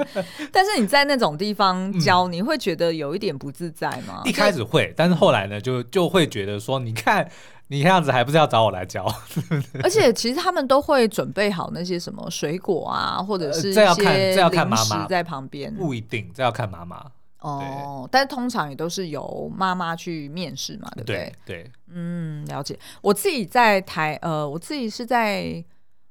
[0.53, 4.22] 但是你在那种地方教，嗯，你会觉得有一点不自在吗？
[4.24, 7.29] 一开始会，但是后来呢，就就会觉得说，你看
[7.68, 9.05] 你这样子还不是要找我来教？
[9.83, 17.05] 而且其实他们都会准备好那些什么水果啊，或者是这要看这要看妈妈在旁边，不一定这要看妈妈。
[17.44, 21.33] 哦，但是通常也都是由妈妈去面试嘛，对不对？
[21.44, 22.78] 对，对，嗯，了解。
[23.02, 25.62] 我自己在台，呃，我自己是在，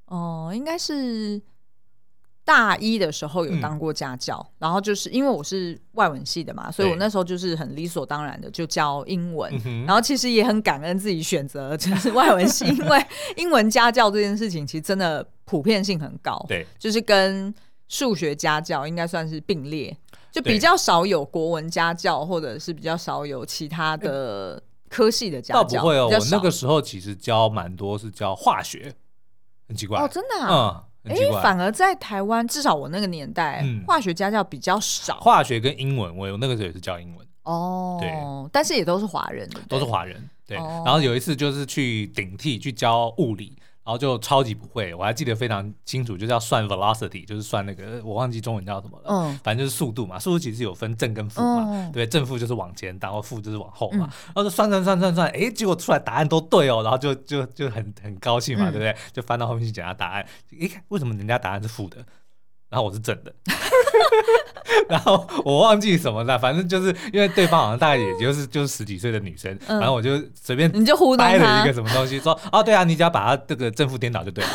[0.05, 1.41] 哦、呃，应该是
[2.45, 9.51] 大一的时候有当过家教，嗯、然后就是因为我是外文系的嘛，所以我那时候就是很理所当然的就教英文，
[9.87, 13.03] 然后其实也很感恩自己选择 就是外文系，因为
[13.37, 17.51] 英文家教这件事情其实真的普遍性很高，对，就是跟
[17.87, 19.97] 数学家教应该算是并列。
[20.33, 25.63] 就比较少有国文家教，或者是比较少有其他的科系的家教。
[25.63, 28.91] 倒不会哦，我那个时候其实教蛮多，是教化学，
[29.67, 35.19] 很奇怪哦，真的啊，嗯，哎、欸，反而在台湾，至少我那个年代、嗯，化学家教比较少。
[35.19, 38.11] 化学跟英文，我有那个时候也是教英文哦，对，
[38.51, 40.81] 但是也都是华人，都是华人，对、哦。
[40.83, 43.55] 然后有一次就是去顶替去教物理。
[43.85, 58.95] 然后就超级不会，我还记得非常清楚，就是要算 velocity，就是算那个我忘记中文叫什么了，嗯，反正就是速度嘛，速度其实有分正跟负嘛，嗯、对，正负就是往前，然后负就是往后嘛，嗯、然后就算算算算算，哎，结果出来答案都对哦，然后就就就很很高兴嘛，嗯、对不对？
[59.11, 61.97] 就翻到后面去检查答案，一看为什么人家答案是负的？
[62.69, 63.31] 然后我是正的，
[64.89, 74.49] 然后我忘记什么了，反正就是因为对方好像大概也就是就是十几岁的女生，然、嗯、后我就随便你就胡掰了一个什么东西，说哦对啊，你只要把它这个正负颠倒就对了，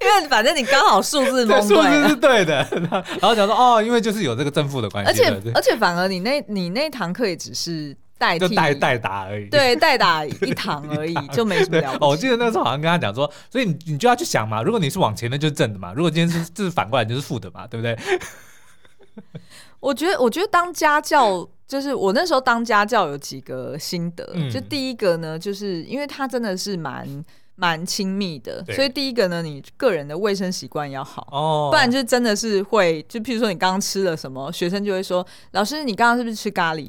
[0.00, 2.66] 因为反正你刚好数字蒙对，数字是对的，
[3.20, 7.96] 然后讲说哦，因为就是有这个正负的关系，而且而且反而你那你那堂课也只是。
[8.20, 12.04] 代替就代代打而已，对，代打一堂而已， 就没什么了不起。
[12.04, 17.98] 哦，我记得那时候好像跟他讲说，所以你你就要去想嘛，如果你是往前的，就是正的嘛；如果今天是这是反过来，就是负的嘛，对不对？
[19.80, 24.30] 我觉得，我觉得当家教，就是我那时候当家教有几个心得。
[24.34, 27.24] 嗯、就第一个呢，就是因为他真的是蛮
[27.56, 36.86] 蛮亲密的，所以第一个呢，你个人的卫生习惯要好哦，不然就真的是会，就譬如说你刚刚吃了什么，学生就会说，老师你刚刚是不是吃咖喱？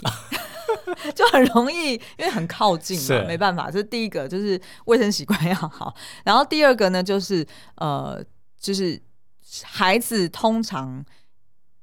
[1.16, 3.70] 就很容易，因为很靠近嘛，没办法。
[3.70, 5.94] 这是第一个，就是卫生习惯要好。
[6.24, 8.24] 然后第二个呢，就是呃，
[8.60, 9.02] 就是
[9.64, 11.04] 孩子通常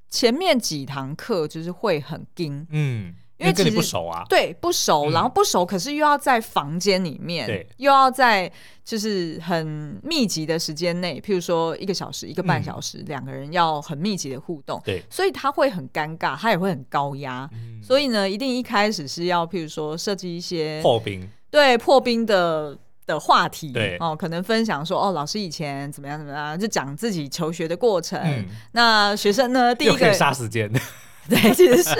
[0.08, 3.14] 前面几堂课就是会很盯，嗯。
[3.38, 8.50] 因为其实不熟啊，对，不熟，然后不熟，可是又要在房间里面，对，又要在
[8.84, 17.48] 就是很密集的时间内，譬如说一个小时、一个半小时，两个人要很密集的互动，对，所以他会很尴尬，他也会很高压，
[17.82, 28.20] 所以呢，一定一开始是要譬如说设计一些破冰，对，破冰的的话题，对哦，可能分享说哦，老师以前怎么样怎么样，就讲自己求学的过程。
[28.20, 30.70] 嗯、那学生呢，第一个可以杀时间，
[31.30, 31.94] 对，其实是。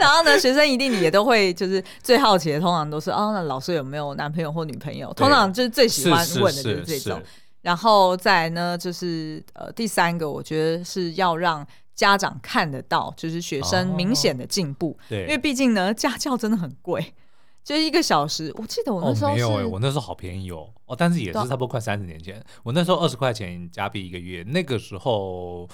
[0.00, 5.12] 然后呢，学生一定也都会就是最好奇的，通常都是哦，那老师有没有男朋友或女朋友？
[5.14, 7.22] 通常就是最喜欢问的就是这种。
[7.60, 11.64] 然后再来呢，就是呃，第三个，我觉得是要让
[11.94, 14.98] 家长看得到，就是学生明显的进步。
[15.08, 17.14] 对、哦，因为毕竟呢，家教真的很贵。
[17.62, 25.68] 就一个小时，我记得我那时候、哦、没有、欸、我那时候好便宜哦哦，但是也是差不多快三十年前，我那时候二十块钱加币一个月，那个时候，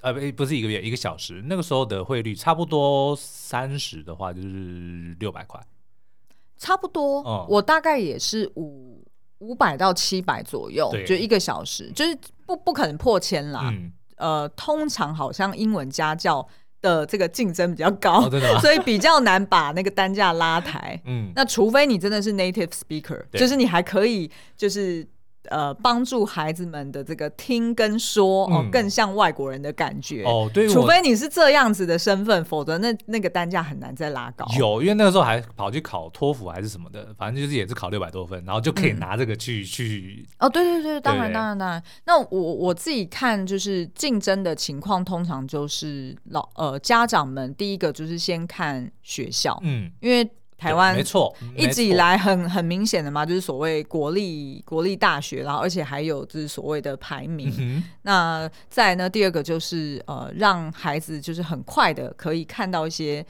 [0.00, 5.60] 呃不不是一个月一个小时，那个时候的汇率差不多三十的话就是六百块，
[6.58, 9.04] 差不多，嗯、我大概也是五
[9.38, 16.46] 五百到七百左右，就一个小时，就是不不可能破千啦、嗯，呃，通常好像英文家教。
[16.82, 20.98] 的这个竞争比较高，哦、所以比较难把那个单价拉抬。
[21.04, 25.06] 嗯，那除非你真的是 native speaker，就是你还可以就是。
[25.48, 30.50] 呃，帮助孩子们的这个听跟说哦，更像外国人的感觉哦。
[30.52, 34.44] 对，除非你是这样子的身份，否则那那个单价很难再拉高。
[34.58, 40.28] 有，因为那个时候还跑去考托福还是什么的，反正就是也是考六百多分，然后就可以拿这个去去。
[40.38, 41.82] 哦，对对对，当然当然当然。
[42.04, 50.30] 那我我自己看就是竞争的情况，通常就是老呃家长们第一个就是先看学校，嗯，因为。
[50.60, 57.50] 台湾没错，一直以来很很明显的嘛，就是所谓国立国立大学，然后而且还有就是所谓的排名。
[57.58, 63.24] 嗯、那再呢，第二个就是呃，让孩子就是很快的可以看到一些，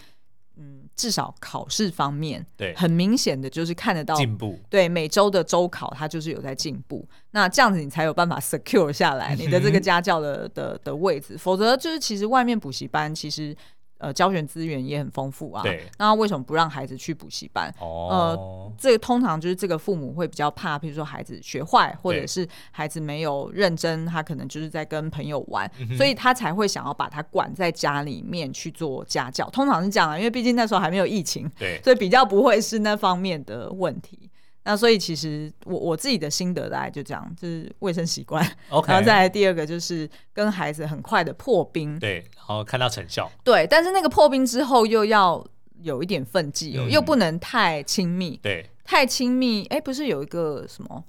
[0.57, 4.59] 嗯，至少考试方面，对，很明显的就是看得到进步。
[4.69, 7.09] 对，每周的周考，他就是有在进步。
[7.31, 13.57] 那这样子你才有办法 secure 下来你的这个家教的的的位置，否则就是其实外面补习班其实。
[14.01, 15.63] 呃，教学资源也很丰富啊。
[15.63, 15.85] 对。
[15.99, 17.73] 那为什么不让孩子去补习班？
[17.79, 18.09] 哦。
[18.11, 29.49] 呃，这个通常就是这个父母会比较怕，比如说孩子学坏，或者是孩子没有认真，他可能就是在跟朋友玩，所以他才会想要把他管在家里面去做家教。
[29.51, 34.30] 通常是这样啊，因为毕竟那时候还没有疫情，对，所以比较不会是那方面的问题。
[34.65, 45.45] 那所以其实我我自己的心得大概就这样，就是卫生习惯.然后再来第二个就是跟孩子很快的破冰，对，然后看到成效，对，但是那个破冰之后又要
[45.83, 51.05] 有一点分际又不能太亲密，对，太亲密，哎，不是有一个什么，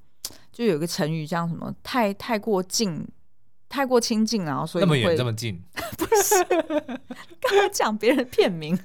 [0.52, 3.06] 就有一个成语叫什么，太太过近。
[3.72, 5.60] 太过亲近，然后所以会那么远这么近，
[5.98, 6.44] 不是
[7.40, 8.78] 刚刚讲别人片名。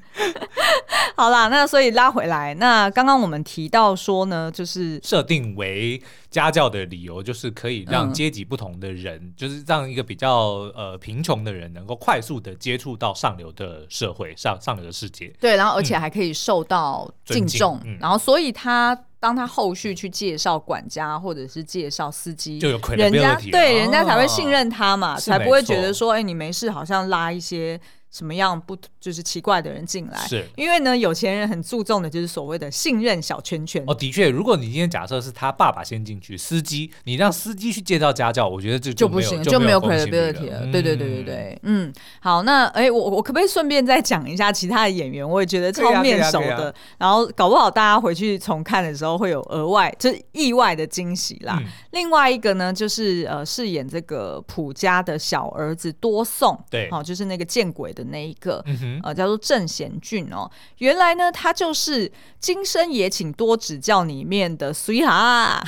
[1.17, 15.35] 好啦，那所以拉回来，那刚刚我们提到说呢，就是设定为家教的理由，就是可以让阶级不同的人，嗯、就是让一个比较呃贫穷的人，能够快速的接触到上流的社会、上上流的世界。
[15.41, 18.97] 对，然后而且还可以受到敬重，嗯、然后所以他。
[19.27, 27.81] 当他后续去介绍管家或者是介绍司机，就有人家对、哦、人家才会信任他嘛，才不会觉得说，哎、欸，你没事，好像拉一些。
[28.17, 30.17] 什么样不就是奇怪的人进来？
[30.27, 33.85] 是因为呢，有钱人很注重的就是所谓的信任小圈圈。
[33.87, 40.63] 哦，的确，如果你今天假设是他爸爸先进去，司机，你让司机去介绍家教，我觉得这就，就不行，就没有 credibility 了。
[40.73, 45.29] 对对对对对，嗯，好，那哎、欸，我我可不可以顺便再讲一下其他的演员？
[45.29, 51.69] 我也觉得超面熟的，啊啊啊、然后搞不好大家回去重看的时候会有额外就是意外的惊喜啦、嗯。
[51.91, 58.06] 另外一个呢，就是呃，饰演这个普家的小儿子多颂，对，好、哦，就是那个见鬼的。
[58.11, 65.63] 那一个、嗯、呃叫做郑贤俊哦，原来呢他就是《今生也请多指教》里面的水哈，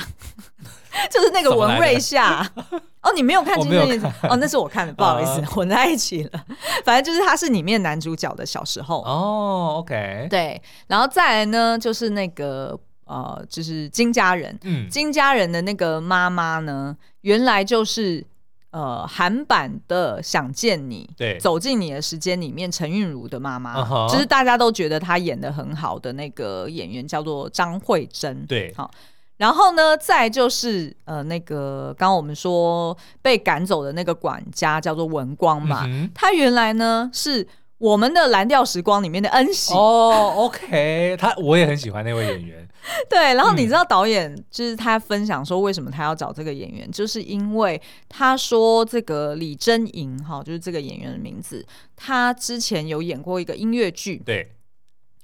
[1.09, 2.49] 就是那个文瑞夏。
[3.01, 6.45] 哦，你没有看《今生也请》哦，那是我看的， 不好意思、uh, 混在一起了。
[6.83, 9.01] 反正就是他是里面男主角的小时候。
[9.03, 18.25] 哦，OK，对，然后再来呢就是那个呃就是金家人，嗯，金家人的那个妈妈呢，原来就是。
[18.71, 24.11] 呃，韩版的《想见你》，对，走进你的时间里面，陈韵如的妈妈，uh-huh.
[24.11, 28.91] 就是大家都觉得她演的很好的那个演员，叫做张慧珍，对，好，
[29.37, 37.47] 然后呢，再就是呃，那个刚刚我们说被赶走的那个管家叫做文光嘛，嗯、他原来呢是。
[37.79, 42.67] 我们的蓝调时光里面的恩喜哦、oh,，OK，他我也很喜欢那位演员。
[43.09, 51.65] 对，然后你知道导演就是他分享说，为什么他要找这个演员，嗯、就是因为他说这个李真莹哈，就是这个演员的名字，
[51.95, 54.49] 他之前有演过一个音乐剧，对。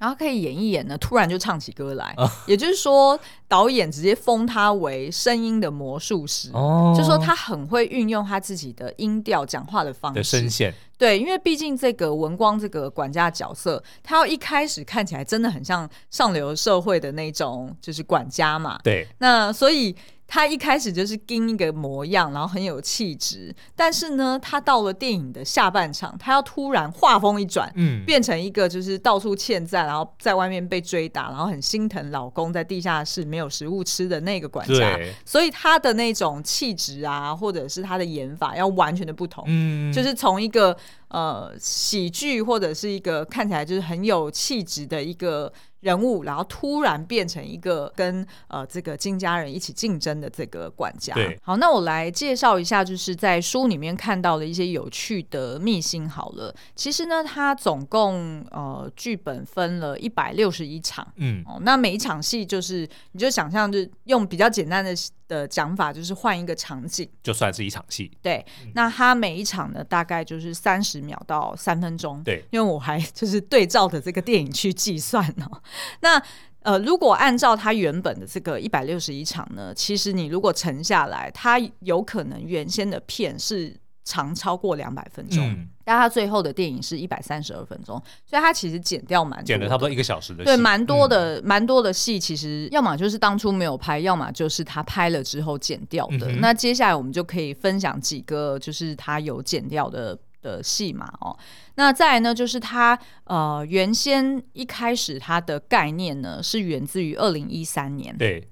[0.06, 2.14] 然后可以演一演呢，突然就唱起歌来。
[2.18, 10.72] 哦、也就是说，导演直接封他为声音的魔术师，哦、就说他很会运用他自己的音调讲话的方式的声线。
[10.95, 18.78] 对，因为毕竟这个文光这个管家角色，他要一开始看起来真的很像上流社会的那种，就是管家嘛。
[18.84, 19.95] 对，那所以。
[20.28, 23.55] 他一开始就是跟一个模样，然后很有气质。
[23.76, 34.99] 但是呢，他到了电影的下半场，他要突然画风一转，嗯，变成一个就是到处欠债，然后在外面被追打，然后很心疼老公在地下室没有食物吃的那个管家。
[35.23, 39.43] 所以他的那种气质啊，或者是他的演法要完全的不同。
[39.47, 40.76] 嗯，就是从一个
[41.10, 45.51] 呃喜剧或者是一个看起来就是很有气质的一个。
[45.82, 51.14] 人物，然后突然变成一个跟呃这个金家人一起竞争的这个管家。
[51.14, 56.10] 对，好，那我来介绍一下，就是在书里面看到的一些有趣的秘辛。
[56.10, 61.08] 好了，其实呢，它总共呃剧本分了一百六十一场。
[61.18, 64.91] 嗯，哦，那每一场戏就是你就想象，就用比较简单的。
[65.28, 68.11] 的讲法就是换一个场景，就算是一场戏。
[68.21, 72.23] 对，嗯、那它每一场呢，大概就是三十秒到三分钟。
[72.23, 75.49] 对，因为我还就是对照的这个电影去计算呢。
[76.01, 76.21] 那
[76.61, 83.76] 呃，如果按照它原本的这个一百六十一场呢，其实你如果乘下来，它有可能原先的片是。
[84.06, 96.32] 长超过两百分钟，嗯、但他最后的电影是一百三十二分钟，所以他其实剪掉蛮多，剪了差不多一个小时的戏，对，蛮多的，蛮、嗯、多的戏，其实要么就是当初没有拍，要么就是他拍了之后剪掉的。
[96.32, 101.36] 嗯、那接下来我们就可以分享几个，就是他有剪掉的的戏嘛，哦，
[101.74, 108.47] 那再来呢，就是他呃原先一开始他的概念呢是源自于二零一三年，对。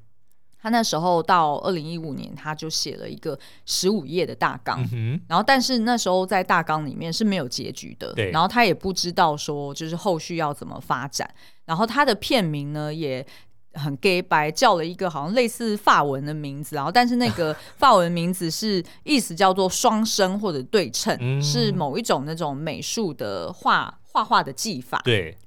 [0.64, 11.30] 他那时候到二零一五年，他就写了一个十五页的大纲，嗯、然后但是那时候在大纲里面是没有结局的，对然后他也不知道说就是后续要怎么发展，
[11.66, 13.26] 然后他的片名呢也
[13.74, 25.38] 很 gay 白，叫了一个好像类似法文的名字，然后但是那个 法文名字是意思叫做双生或者对称，嗯、是某一种那种美术的画画画的技法，对，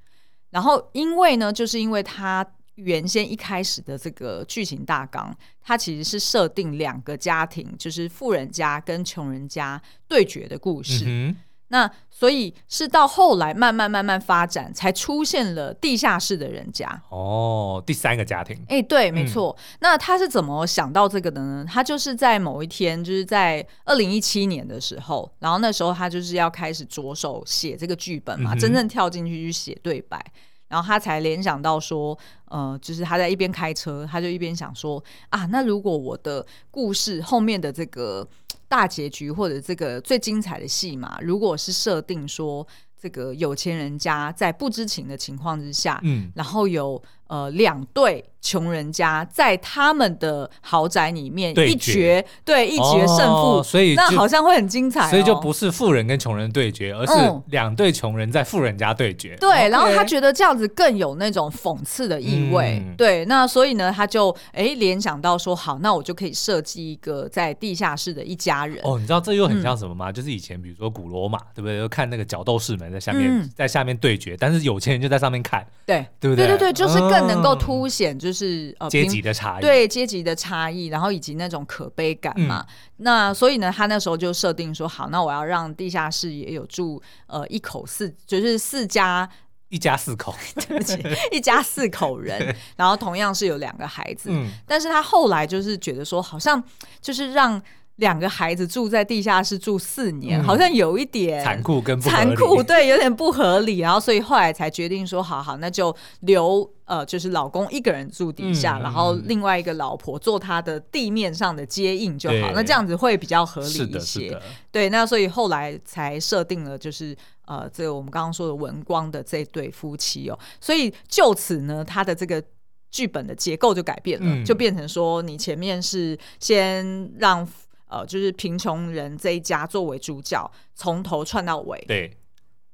[0.51, 2.47] 然后因为呢，就是因为他。
[2.77, 11.05] 原先一开始的这个剧情大纲，它其实是设定两个家庭，就是富人家跟穷人家对决的故事。
[11.07, 11.35] 嗯、
[11.69, 17.01] 那所以是到后来慢慢慢慢发展，才出现了地下室的人家。
[17.09, 18.55] 哦，第三个家庭。
[18.69, 19.55] 哎、欸，对，没错。
[19.57, 21.65] 嗯、那他是怎么想到这个的呢？
[21.67, 30.23] 他就是在某一天，就是在二零一七年的时候，然后那时候他就是要开始着手写这个剧本嘛，嗯、真正跳进去去写对白。
[30.67, 38.27] 然后他才联想到说，呃，就是他在一边开车，他就一边想说啊，那如果我的故事后面的这个
[38.67, 42.67] 大结局或者这个最精彩的戏嘛，如果是设定说
[42.99, 48.23] 这个有钱人家在不知情的情况之下，嗯，然后有呃两对。
[48.39, 55.09] 穷人家在他们的豪宅里面一决，对一决胜负，所以那好像会很精彩。
[55.09, 57.13] 所以就不是富人跟穷人对决，而是
[57.47, 59.35] 两对穷人在富人家对决。
[59.37, 62.81] 对，然后他觉得这样子更有那种讽刺的意味。
[62.95, 68.79] 对，那所以呢，他就哎联想到说，好，那我就可以设计一个在地下室的一家人。
[68.83, 70.09] 哦，你知道这又很像什么吗？
[70.09, 71.79] 就是以前比如说古罗马，对不对？
[71.79, 76.47] 就看那个角斗士们在下面在下面对决，但是有钱人就在上面看，对，对不对？
[76.47, 78.75] 对对对，就是更能够凸显就是。
[78.79, 82.65] 呃阶级的差异，对阶级的差异，然后以及那种可悲感嘛。
[82.67, 89.27] 嗯、那所以呢，他那时候就设定说，好，那我要让地下室也有住呃一口四，就是四家
[89.69, 90.35] 一家四口，
[90.67, 91.01] 对不起，
[91.31, 94.29] 一家四口人， 然后同样是有两个孩子。
[94.31, 96.63] 嗯、但是他后来就是觉得说，好像
[97.01, 97.61] 就是让。
[97.97, 103.79] 两个孩子住在地下室住四年，嗯、好像有一点残酷跟不残酷，对，有点不合理。
[103.79, 112.51] 然后，所以后来才决定说，好好，那就留呃，就是老公一个人住底下，嗯、然后另外一个老婆做他的地面上的接应就好。
[112.53, 114.39] 那这样子会比较合理一些。
[114.71, 120.37] 对，那所以后来才设定了，就是呃，这个我们刚刚说的文光的这对夫妻哦。
[120.61, 122.43] 所以就此呢，他的这个
[122.91, 127.47] 剧本的结构就改变了，嗯、就变成说，你前面是先让。
[127.87, 131.83] 呃，就是贫穷人这一家作为主角，从头串到尾。
[131.87, 132.11] 对，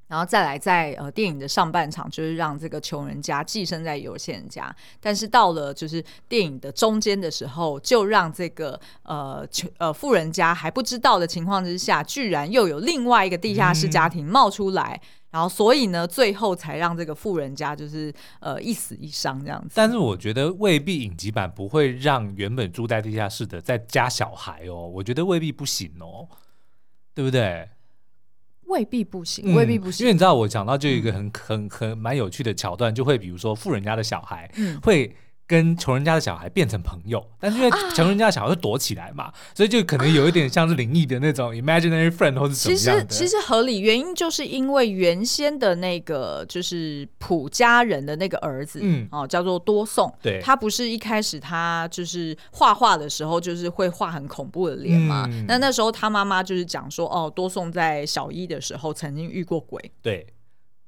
[0.07, 14.99] 然后再来在呃电影的上半场，就是让这个穷人家寄生在有钱人家，但是到了就是电影的中间的时候，就让这个呃穷呃富人家还不知道的情况之下，居然又有另外一个地下室家庭冒出来。
[15.03, 19.71] 嗯然后，所以呢，最后才让这个富人家就是呃一死一伤这样子。
[19.73, 26.29] 但是我觉得未必影集版不会让原本住在地下室的再加小孩哦，我觉得未必不行哦，
[27.15, 27.67] 对不对？
[28.67, 30.03] 未必不行，未必不行。
[30.03, 34.49] 因为你知道，我讲到就有一个很很很蛮有趣的桥段，就会比如说富人家的小孩
[34.83, 35.15] 会。
[35.45, 43.05] 跟穷人家的小孩变成朋友，但是因为穷人家的小孩会躲起来嘛，啊、所以就可能有一点像是灵异的那种 imaginary friend 或者什么样的。
[43.07, 60.25] 其实其实合理，原因就是因为原先的那个就是普家人的那个儿子，嗯，哦，叫做多颂，对，他不是一开始他就是画画的时候就是会画很恐怖的脸嘛，嗯、那那时候他妈妈就是讲说，哦，多颂在小一的时候曾经遇过鬼，对。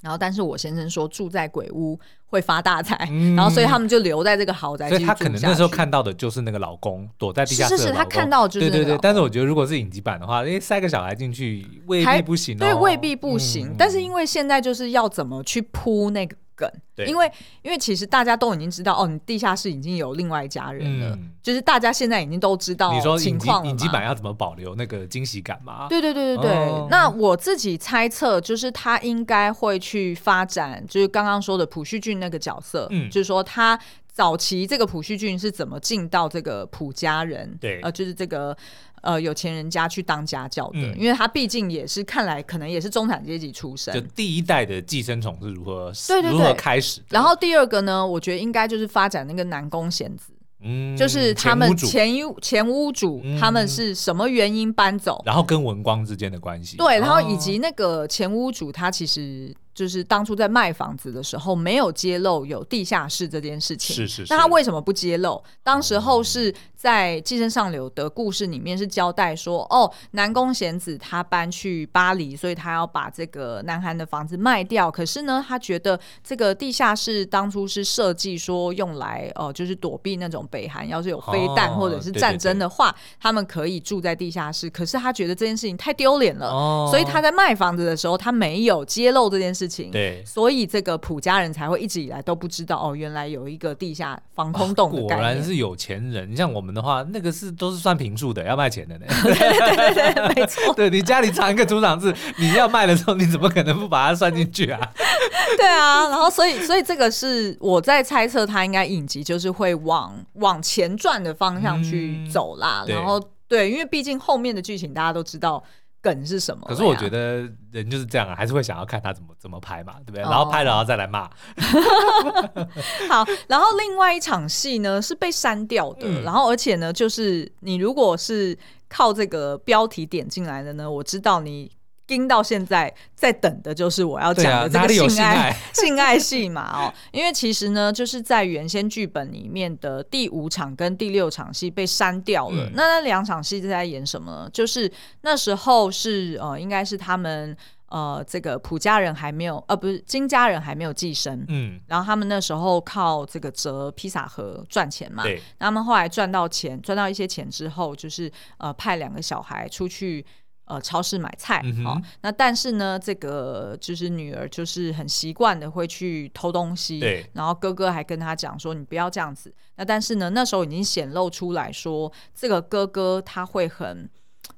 [0.06, 4.88] 然后，但是我先生说住在鬼屋会发大财，嗯、然后所以他们就留在这个豪宅。
[4.88, 7.76] 所以他可能那时候看到的就是那个老公躲在地下室。
[7.76, 8.96] 是是，他看到就是对对对。
[9.02, 13.70] 但是我觉得如果是影集版的话，因为塞个小孩进去未必不行，哦，对，未必不行。
[13.70, 16.38] 嗯、但是因为现在就是要怎么去铺那个。
[16.56, 16.70] 梗，
[17.06, 17.32] 因为
[17.62, 22.94] 因为其实大家都已经知道哦，你地下室已经有另外一家人了，嗯、就是大家现在已经都知道。
[22.94, 25.88] 你说影集版要怎么保留那个惊喜感嘛？
[25.90, 26.52] 对对对对对。
[26.52, 33.78] 哦、那我自己猜测，就是他应该会去发展，就是刚刚说的朴叙俊那个角色，嗯，就是说他
[34.16, 38.58] 早期这个普旭俊是怎么进到这个普家人，对，呃，就是这个。
[39.02, 43.94] 呃，有钱人家去当家教的，嗯、因为他毕竟也是看来可能也是中产阶级出身。
[43.94, 47.04] 就第一代的寄生虫是如何对对对如何开始？
[47.12, 56.76] 然后第二个呢，我觉得应该就是发展那个南宫贤子，嗯，就是他们前屋前屋主他们是什么原因搬走，然后跟文光之间的关系。
[56.78, 59.54] 对，然后以及那个前屋主他其实。
[59.76, 63.94] 就是当初在卖房子的时候，没有揭露有地下室这件事情。
[63.94, 64.34] 是是是。
[64.34, 65.44] 那他为什么不揭露？
[65.62, 74.90] 当时候是在《寄生上流》的故事里面是交代说，哦，南宫贤子他搬去巴黎，所以他要把这个南韩的房子卖掉。
[74.90, 84.70] 可是呢，他觉得这个地下室当初是设计说用来哦、呃，就是躲避那种北韩要是有飞弹或者是战争的话，哦、对对对，他们可以住在地下室。
[84.70, 89.65] 可是他觉得这件事情太丢脸了，哦、所以他在卖房子的时候，他没有揭露这件事。
[89.66, 94.92] 事情对，所以这个普家人才会一直以来都不知道哦，原来有一个地下防空洞。
[94.92, 99.06] 果然是有钱人，像我们的话，那个是都是算平数的，要卖钱的呢。
[99.24, 100.74] 对对对对，没错。
[100.78, 104.80] 对，你家里藏一个储藏室，你要卖的时候，你怎么可能不把它算进去啊？
[105.58, 112.84] 对啊，然后所以所以这个是我在猜测，他应该影集就是会往往前传的方向去走啦。
[112.88, 115.64] 嗯、然后对，因为毕竟后面的剧情大家都知道。
[116.06, 116.64] 梗是什么？
[116.68, 120.22] 可是我觉得人就是这样啊，还是会想要看他怎么怎么拍嘛，对不对？
[120.22, 121.28] 然后拍了然后再来骂。
[123.10, 128.56] 好，然后另外一场戏呢是被删掉的，嗯、然后而且呢，就是你如果是
[128.88, 131.72] 靠这个标题点进来的呢，我知道你。
[132.08, 142.66] 盯到现在，在等的就是我要讲的这个性爱 性爱戏嘛哦，因为其实呢，就是在原先剧本里面的第五场跟第六场戏被删掉了。
[142.66, 144.50] 嗯、那那两场戏是在演什么呢？
[144.54, 144.92] 就是
[145.22, 155.24] 那时候是呃，应该是他们呃，这个普家人还没有呃，不是金家人还没有寄生，嗯，然后他们那时候靠这个折披萨盒赚钱嘛，
[155.58, 160.24] 他们后来赚到钱，赚到一些钱之后，就是呃，派两个小孩出去。
[160.66, 169.54] 呃，超市买菜，好、嗯哦，那但是呢，这个就是女儿就是很习惯的会去偷东西，对，然后哥哥还跟他讲说，你不要这样子。
[169.76, 174.10] 那但是呢，那时候已经显露出来说，这个哥哥他会很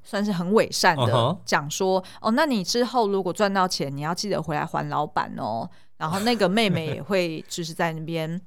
[0.01, 5.69] 算是很伪善的讲说，uh huh、哦，那你之后如果赚到钱，你要记得回来还老板哦。
[5.97, 8.41] 然后那个妹妹也会就是在那边。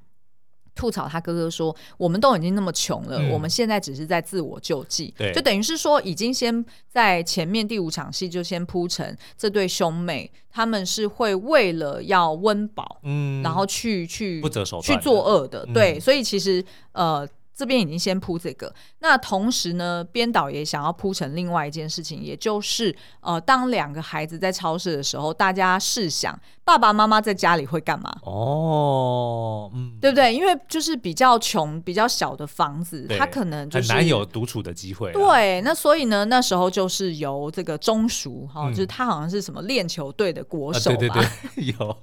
[0.74, 5.32] 吐槽他哥哥说：“我们都已经那么穷了，嗯、我们现在只是在自我救济，对。
[5.32, 17.28] 就等于是说，已经先在前面第五场戏就先铺成这对兄妹，他们是会为了要温饱，嗯，然后去去不择手段去作恶的，对，嗯、所以其实呃。”
[17.60, 28.10] 这边已经先铺这个，那同时呢，编导也想要铺成另外一件事情，也就是呃，当两个孩子在超市的时候，大家试想，爸爸妈妈在家里会干嘛？
[28.22, 30.34] 哦，嗯，对不对？
[30.34, 35.12] 因为就是比较穷、比较小的房子，他可能就是很难有独处的机会。
[35.12, 41.96] 对，那所以呢，那时候就是由这个中塾哈，嗯、就是他好像是什么练球队的国手对对对， 有。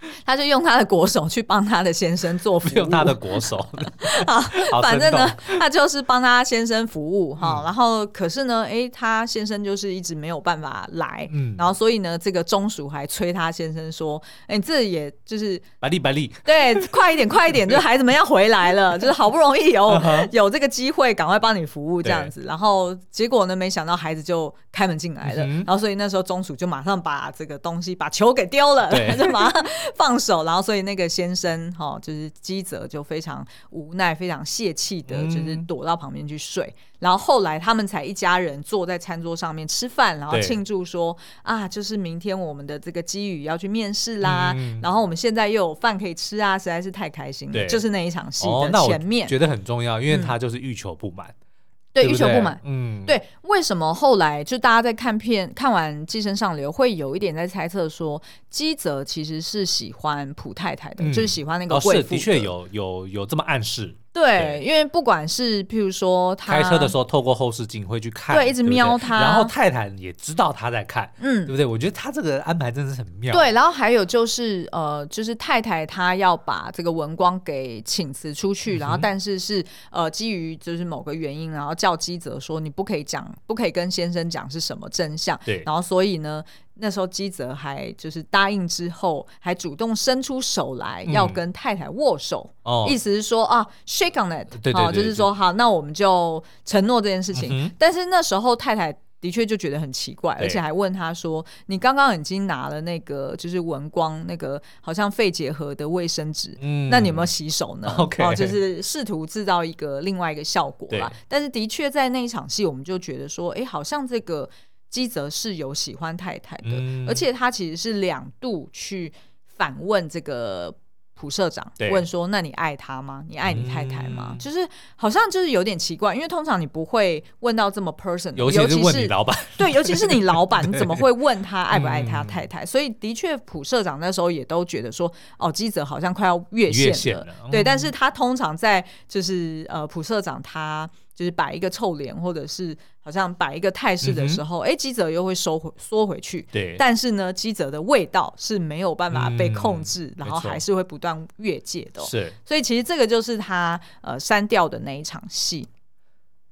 [0.24, 3.56] 他就用他的国手去帮他的先生做服务，用他的国手，
[4.72, 5.28] 好，反正呢，
[5.58, 7.62] 他就是帮他先生服务哈。
[7.64, 22.44] 然后可是呢，哎，他先生就是一直没有办法来，嗯，然后所以呢，这个中暑还催他先生说，哎，这也就是百利百利，对，快一点，快一点，就孩子们要回来了，就是好不容易有有这个机会，赶快帮你服务这样子。
[22.46, 29.66] 然后结果呢，没想到孩子就开门进来了，然后所以那时候中暑就马上把这个东西把球给丢了，他就马上
[29.96, 30.18] 放。
[30.18, 36.66] 手，然后所以那个先生哈、哦，就是基泽就非常无奈、非常泄气的，就是躲到旁边去睡。
[36.66, 47.66] 嗯、然后后来他们才一家人坐在餐桌上面吃饭，然后庆祝说啊，就是明天我们的这个基宇要去面试啦，嗯、然后我们现在又有饭可以吃啊，实在是太开心了。
[47.66, 51.28] 就是那一场戏的前面，哦、觉得很重要，因为他就是欲求不满。
[51.28, 51.47] 嗯
[51.92, 52.60] 对，欲求不满。
[52.64, 58.20] 嗯，对，为什么后来就大家在看片看完《寄生上流》，会有一点在猜测说，
[58.50, 63.96] 基泽其实是喜欢普太太的，嗯、就是喜欢那个贵妇、的确有有有这么暗示。
[64.20, 71.64] 对，因为不管是譬如说他开车的时候，透过后视镜会去看，对，一直瞄他，然后太太也知道他在看，嗯，对不对？
[71.64, 73.32] 我觉得他这个安排真的是很妙。
[73.32, 85.38] 对，然后还有就是呃，就是太太她要把这个文光给请辞出去，然后但是是呃基于就是某个原因，然后叫基泽说你不可以讲，不可以跟先生讲是什么真相。
[85.44, 86.42] 对，然后所以呢。
[86.80, 97.48] 那时候基泽还就是答应之后，还主动伸出手来要跟太太握手，嗯哦、意思是说啊，shake on it，对对对对哦，就是说好，那我们就承诺这件事情。
[97.50, 107.92] 嗯、但是那时候太太的确就觉得很奇怪，而且还问他说：“你刚刚已经拿了那个就是文光那个好像肺结核的卫生纸，嗯、那你有没有洗手呢？
[107.98, 111.12] ”哦，就是试图制造一个另外一个效果啦。
[111.26, 114.48] 但是的确在那一场戏，我们就觉得说，哎，好像这个。
[114.90, 119.12] 基泽是有喜欢太太的，嗯、而且他其实是两度去
[119.44, 120.74] 反问这个
[121.14, 123.24] 朴社长，问说：“那你爱他吗？
[123.28, 132.62] 你爱你太太吗？”嗯、就是好像就是有点奇怪，因为通常你不会问到这么 personal，尤其是问你老板， 对，尤其是你老板，你 怎么会问他爱不爱他太太？
[132.62, 136.94] 嗯、所以的确，朴社长那时候也都觉得说：“哦，基泽好像快要越线了。
[136.94, 140.88] 线了”对，嗯、但是他通常在就是呃，朴社长他。
[141.18, 146.46] 就是摆一个臭脸，或者是好像摆一个态势的时候，哎、基泽又会收回缩回去。
[146.52, 152.06] 对，但是呢，基泽的味道是没有办法被控制，嗯、然后还是会不断越界的、哦。
[152.08, 155.66] 是，所以其实这个就是他呃删掉的那一场戏。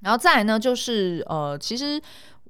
[0.00, 2.02] 然后再来呢，就是呃，其实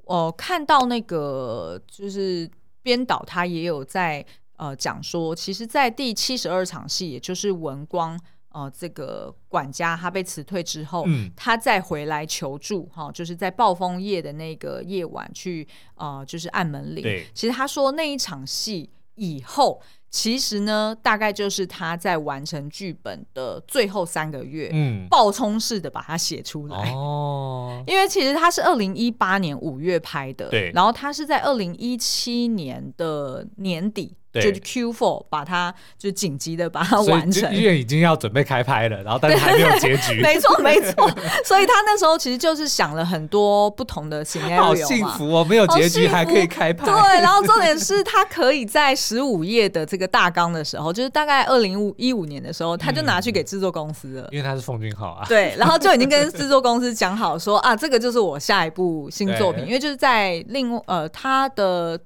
[0.04, 2.50] 我、呃、看到那个就是
[2.80, 4.24] 编导他也有在
[4.56, 8.18] 呃讲说，其实，在第七十二场戏，也就是文光。
[8.56, 17.02] 呃，这个管家他被辞退之后，嗯、他再回来求助，哈、哦，就是在暴风夜的那个夜晚去，呃，就是按门铃。
[17.02, 26.90] 对其实他说那一场戏以后，其实呢，大概就是他在完成剧本的最后三个月，嗯，爆冲式的把它写出来。
[26.94, 34.16] 哦，因为其实他是二零一八年五月拍的，对，然后他是在二零一七年的年底。
[34.42, 40.20] 就是 Q4 把它就紧急的把它完成，医院已经要准备开拍了，然后 但是还没有结局。
[40.22, 41.08] 没错没错，
[41.44, 44.56] 所以他那时候其实就是想了很多不同的情节。
[44.56, 46.84] 好幸福哦，没有结局还可以开拍。
[46.86, 55.24] 对，然后重点是他可以在十五页的这个大纲的时候， 就是大概二零一五年的时候，他就拿去给制作公司了，因为他是奉俊昊啊。
[55.28, 61.98] 对，然后就已经跟制作公司讲好说啊，这个就是我下一部新作品，因为就是在另呃他的。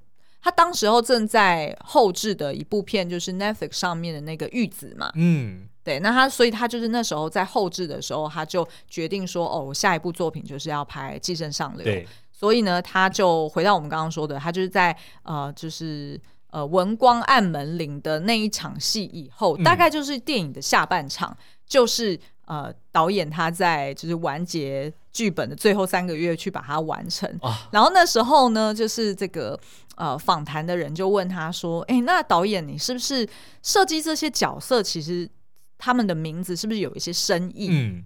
[0.43, 5.11] 他当时候正在后置的一部片，就是 Netflix 上面的那个《玉子》嘛。
[5.15, 6.01] 嗯，对。
[6.01, 11.81] 那他，所以他就是那时候在后置的时候，他就决定说：“哦，我下一部作品就是要拍《寄生上流》。
[11.85, 16.19] 对”所以呢，他就回到我们刚刚说的，他就是在呃，就是
[16.51, 21.37] 呃，文光按门铃的那一场戏以后，嗯、大概就是电影的下半场，
[21.67, 22.19] 就是。
[22.51, 29.57] 呃，导演他在就是完结剧本的最后三个月去把它完成，哦、然后那时候呢，就是这个
[29.95, 33.25] 呃访谈的人就问他说：“哎，那导演你是不是
[33.63, 35.31] 设计这些角色，其实
[35.79, 38.05] 他们的名字是不是有一些深意？”嗯。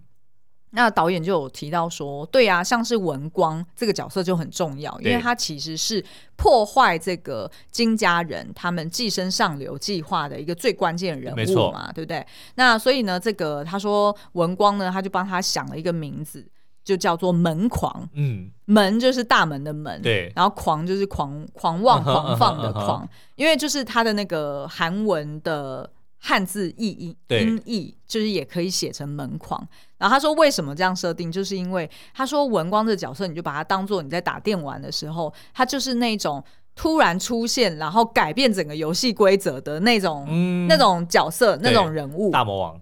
[0.75, 6.03] 那导演就有提到说，对啊，像是文光这个角色就很重要，因为他其实是
[6.35, 12.25] 破坏这个金家人他们寄生上流计划的一个最关键人物嘛，对不对？
[12.55, 16.45] 那所以呢，这个他说文光呢，他就帮他想了一个名字，
[16.83, 18.09] 就叫做门狂。
[18.13, 25.89] 嗯，门就是大门的门，对，然后狂就是狂狂妄 狂放的狂， 因为就是他的那个韩文的。
[26.27, 29.63] 汉字意音音译就是也可以写成门狂，
[29.99, 36.43] 然后他说为什么这样设定，就是因为他说文光这个角色，你就把它当做你在打电玩的时候，他就是那种
[36.75, 42.81] 突然出现，然后改变整个游戏规则的那种、嗯、那种角色，那种人物，大魔王。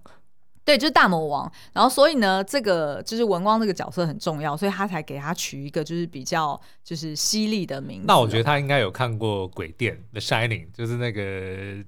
[0.66, 1.52] 对，就是大魔王。
[1.74, 8.06] 然后，所以呢，这个就是文光这个角色很重要，所以他才给他取一个就是比较就是犀利的名字。
[8.08, 11.22] 那我觉得他应该有看过《鬼店》The Shining，就是那个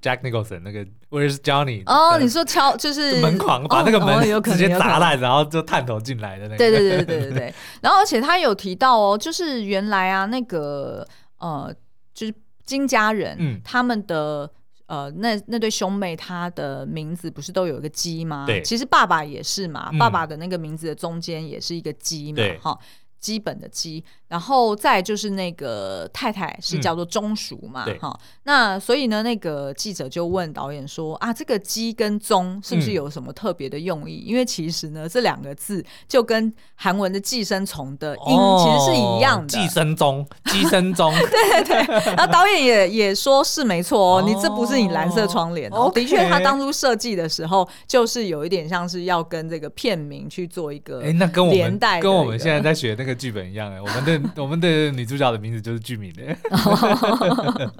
[0.02, 1.84] Jack Nicholson 那个 Where's Johnny？
[1.86, 6.58] 哦，你说敲就是门狂，把那个门直接砸烂，然后就探头进来的那个。
[6.58, 7.54] 对对对对对对。
[7.82, 11.08] 然后，而且他有提到哦，就是原来啊，那个
[11.38, 11.74] 呃，
[12.14, 12.34] 就是
[12.66, 14.52] 金家人，嗯，他们的。
[14.88, 18.46] 呃，那那对兄妹他的名字不是都有一个鸡吗？
[18.46, 22.80] 对，其实爸爸也是嘛，嗯、爸爸的那个名字的中间也是一个鸡嘛，哈。
[23.18, 34.24] 基本的基，然后再就是那个太太是叫做钟熟嘛，哈、嗯，那所以呢，那个记者就问导演说啊，这个鸡跟钟是不是有什么特别的用意？
[34.26, 42.06] 嗯、因为其实呢，这两个字就跟韩文的寄生虫的音其实是一样的，寄生虫，寄生虫， 对对对。
[42.16, 53.16] 然后导演也也说是没错哦，你这不是你蓝色窗帘哦，的确，他当初设计的时候就是有一点像是要跟这个片名去做一个，哎，那跟我们跟我们现在在学那个。
[53.16, 56.36] 剧本一样哎，我们的我们的女主角的名字就是剧名的。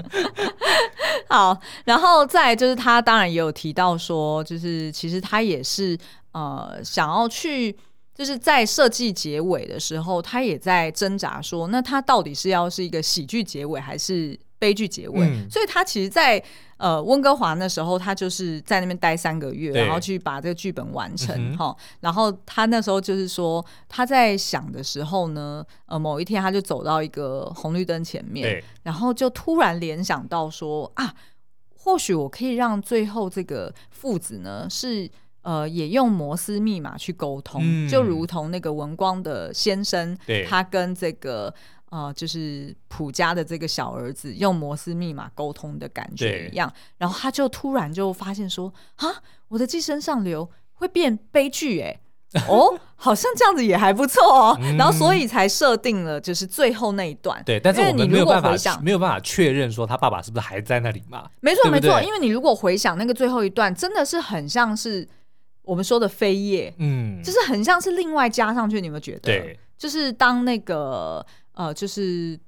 [1.28, 5.98] 好，然后再就是他当然也有提到说，就是其实他也是
[6.32, 7.76] 呃想要去，
[8.14, 15.28] 就是在设计结尾的时候，他也在挣扎说，那他到底是要是一个喜剧结尾还是悲剧结尾？
[15.28, 16.42] 嗯、所以他其实，在
[16.78, 21.76] 呃，温哥华那时候，他就是在那边待三个月，然后去把这个剧本完成哈、嗯。
[22.02, 31.14] 然后他那时候就是说，他在想的时候呢，呃，某一天他就走到一个红绿灯前面，然后就突然联想到说啊，
[31.78, 35.10] 或许我可以让最后这个父子呢是
[35.44, 40.18] 呃，也用摩斯密码去沟通、嗯，就如同那个文光的先生，
[40.50, 41.54] 他跟这个。
[41.90, 49.08] 啊、呃，就是普家的这个小儿子用摩斯密码沟通的感觉一样，然后他就突然就发现说：“啊，
[49.48, 52.00] 我的寄生上流会变悲剧哎，
[52.50, 54.58] 哦，好像这样子也还不错哦。
[54.64, 57.42] 嗯”然后所以才设定了就是最后那一段。
[57.46, 61.30] 对，但是我们没有办法想，没有办法确认说他爸爸是不是还在那里嘛？
[61.40, 65.08] 没错没错，因为你如果回想那个最后一段，真的是很像是
[65.62, 68.82] 我们说的飞页，嗯，就是很像是另外加上去。
[68.82, 69.20] 你有没有觉得？
[69.22, 71.26] 对，就是当那个。
[71.56, 72.40] 呃，就是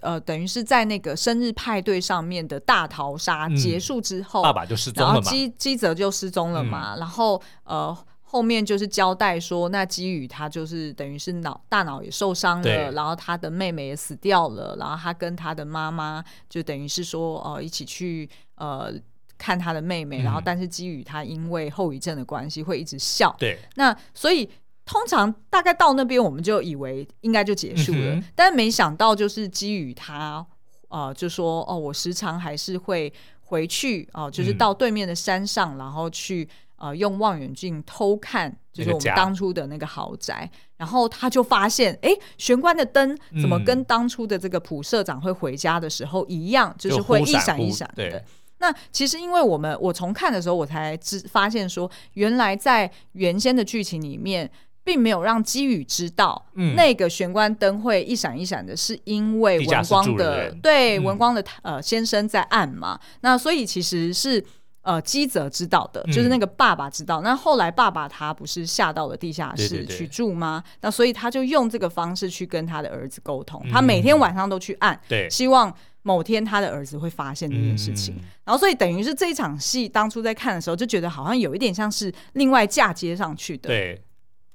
[0.00, 18.92] 呃，等于是在那个生日派对上面的大逃杀结束之后，嗯、爸爸就失踪了嘛，然后基基泽就失踪了嘛，嗯、然后呃，后面就是交代说，那基宇他就是等于是脑大脑也受伤了，然后他的妹妹也死掉了，然后他跟他的妈妈就等于是说呃一起去呃
[19.38, 24.48] 看他的妹妹，嗯、然后但是基宇他因为后遗症的关系会一直笑，对，那所以。
[24.84, 30.44] 通常大概到那边，我们就以为应该就结束了，嗯、但没想到就是基于他，
[30.88, 33.10] 呃，就说哦，我时常还是会
[33.42, 48.22] 回去哦、呃，就是到对面的山上，嗯、然后去呃用望远镜偷看，就是我们当初的那个豪宅，然后他就发现，哎，玄关的灯怎么跟当初的这个普社长会回家的时候一样，就是会一闪一闪的。
[48.58, 54.50] 那其实因为我们我从看的时候，我才知发现说，原来在原先的剧情里面。
[54.84, 62.98] 并没有让基宇知道，嗯，那个玄关灯会一闪一闪的，是因为文光的对、嗯、文光的呃先生在按嘛。
[63.20, 64.44] 那所以其实是
[64.82, 67.20] 呃基泽知道的，就是那个爸爸知道。
[67.20, 70.60] 嗯、那后来爸爸他不是下到了地下室去住吗？
[70.64, 73.64] 对对对，那所以他就用这个方式去跟他的儿子沟通。
[73.70, 75.72] 他每天晚上都去按，对、嗯，希望
[76.02, 78.16] 某天他的儿子会发现这件事情。
[78.16, 84.02] 嗯、然后所以等于是这一场戏当初在看的时候，就觉得好像有一点像是另外嫁接上去的，对。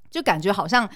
[0.09, 0.89] 就感觉好像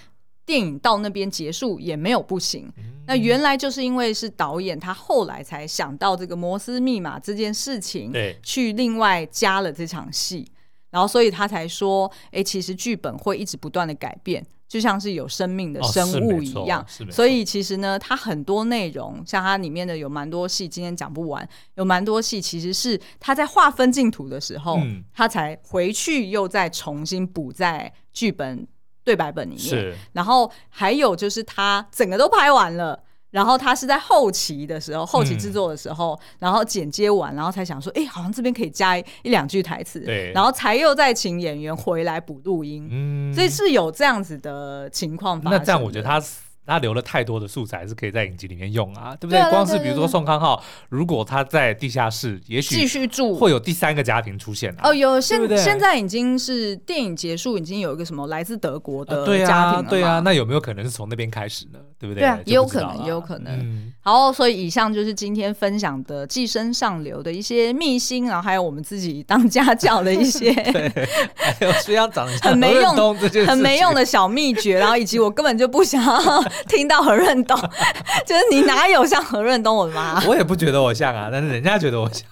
[0.45, 2.71] 电影到那边结束也没有不行。
[3.07, 10.49] 那原来就是因为是导演他后来才想到这个摩斯密码这件事情，对，去另外加了这场戏，
[10.89, 16.85] 然后所以他才说，哎，其实剧本会一直不断的改变，就像是有生命的生物一样。
[17.09, 24.79] 所以其实呢，它很多内容，像它里面的有蛮多戏，今天讲不完，有蛮多戏其实是他在划分镜图的时候，
[25.13, 28.67] 他才回去又再重新补在剧本。
[29.03, 45.59] 对白本里面是，然后还有就是他整个都拍完了，然后他是在后期的时候，后期制作的时候，嗯、然后剪接完，然后才想说，哎，好像这边可以加一两句台词，对，然后才又再请演员回来补录音，嗯，所以是有这样子的情况发生。
[45.59, 46.21] 那这样我觉得他。
[46.65, 49.41] 他留了太多的素材是可以在影集里面用啊，对不对？
[49.49, 54.89] 光是比如说宋康昊，如果他在地下室，也许继续住，会有第三个家庭出现啊。
[54.89, 61.79] 哦，有现现在已经是电影结束，已经有一个什么来自德国的家庭了、呃、对啊，对啊，那有没有可能是从那边开始呢？
[62.01, 62.21] 对不对？
[62.21, 63.53] 对啊，也有可能，也有可能。
[63.59, 76.41] 嗯、好，所以以上就是今天分享的《寄生上流》的一些秘辛，然后还有我们自己当家教的一些， 对，还有需要长 很没用、很没用的小秘诀，然后以及我根本就不想要。
[76.67, 77.57] 听到何润东，
[78.25, 79.75] 就是你哪有像何润东？
[79.75, 80.23] 我的妈！
[80.25, 82.25] 我也不觉得我像啊，但是人家觉得我像。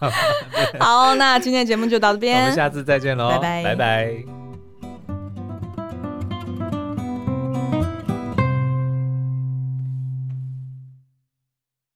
[0.80, 4.39] 好，那今天的节目就到这边，我们下次再见喽，拜拜，拜拜。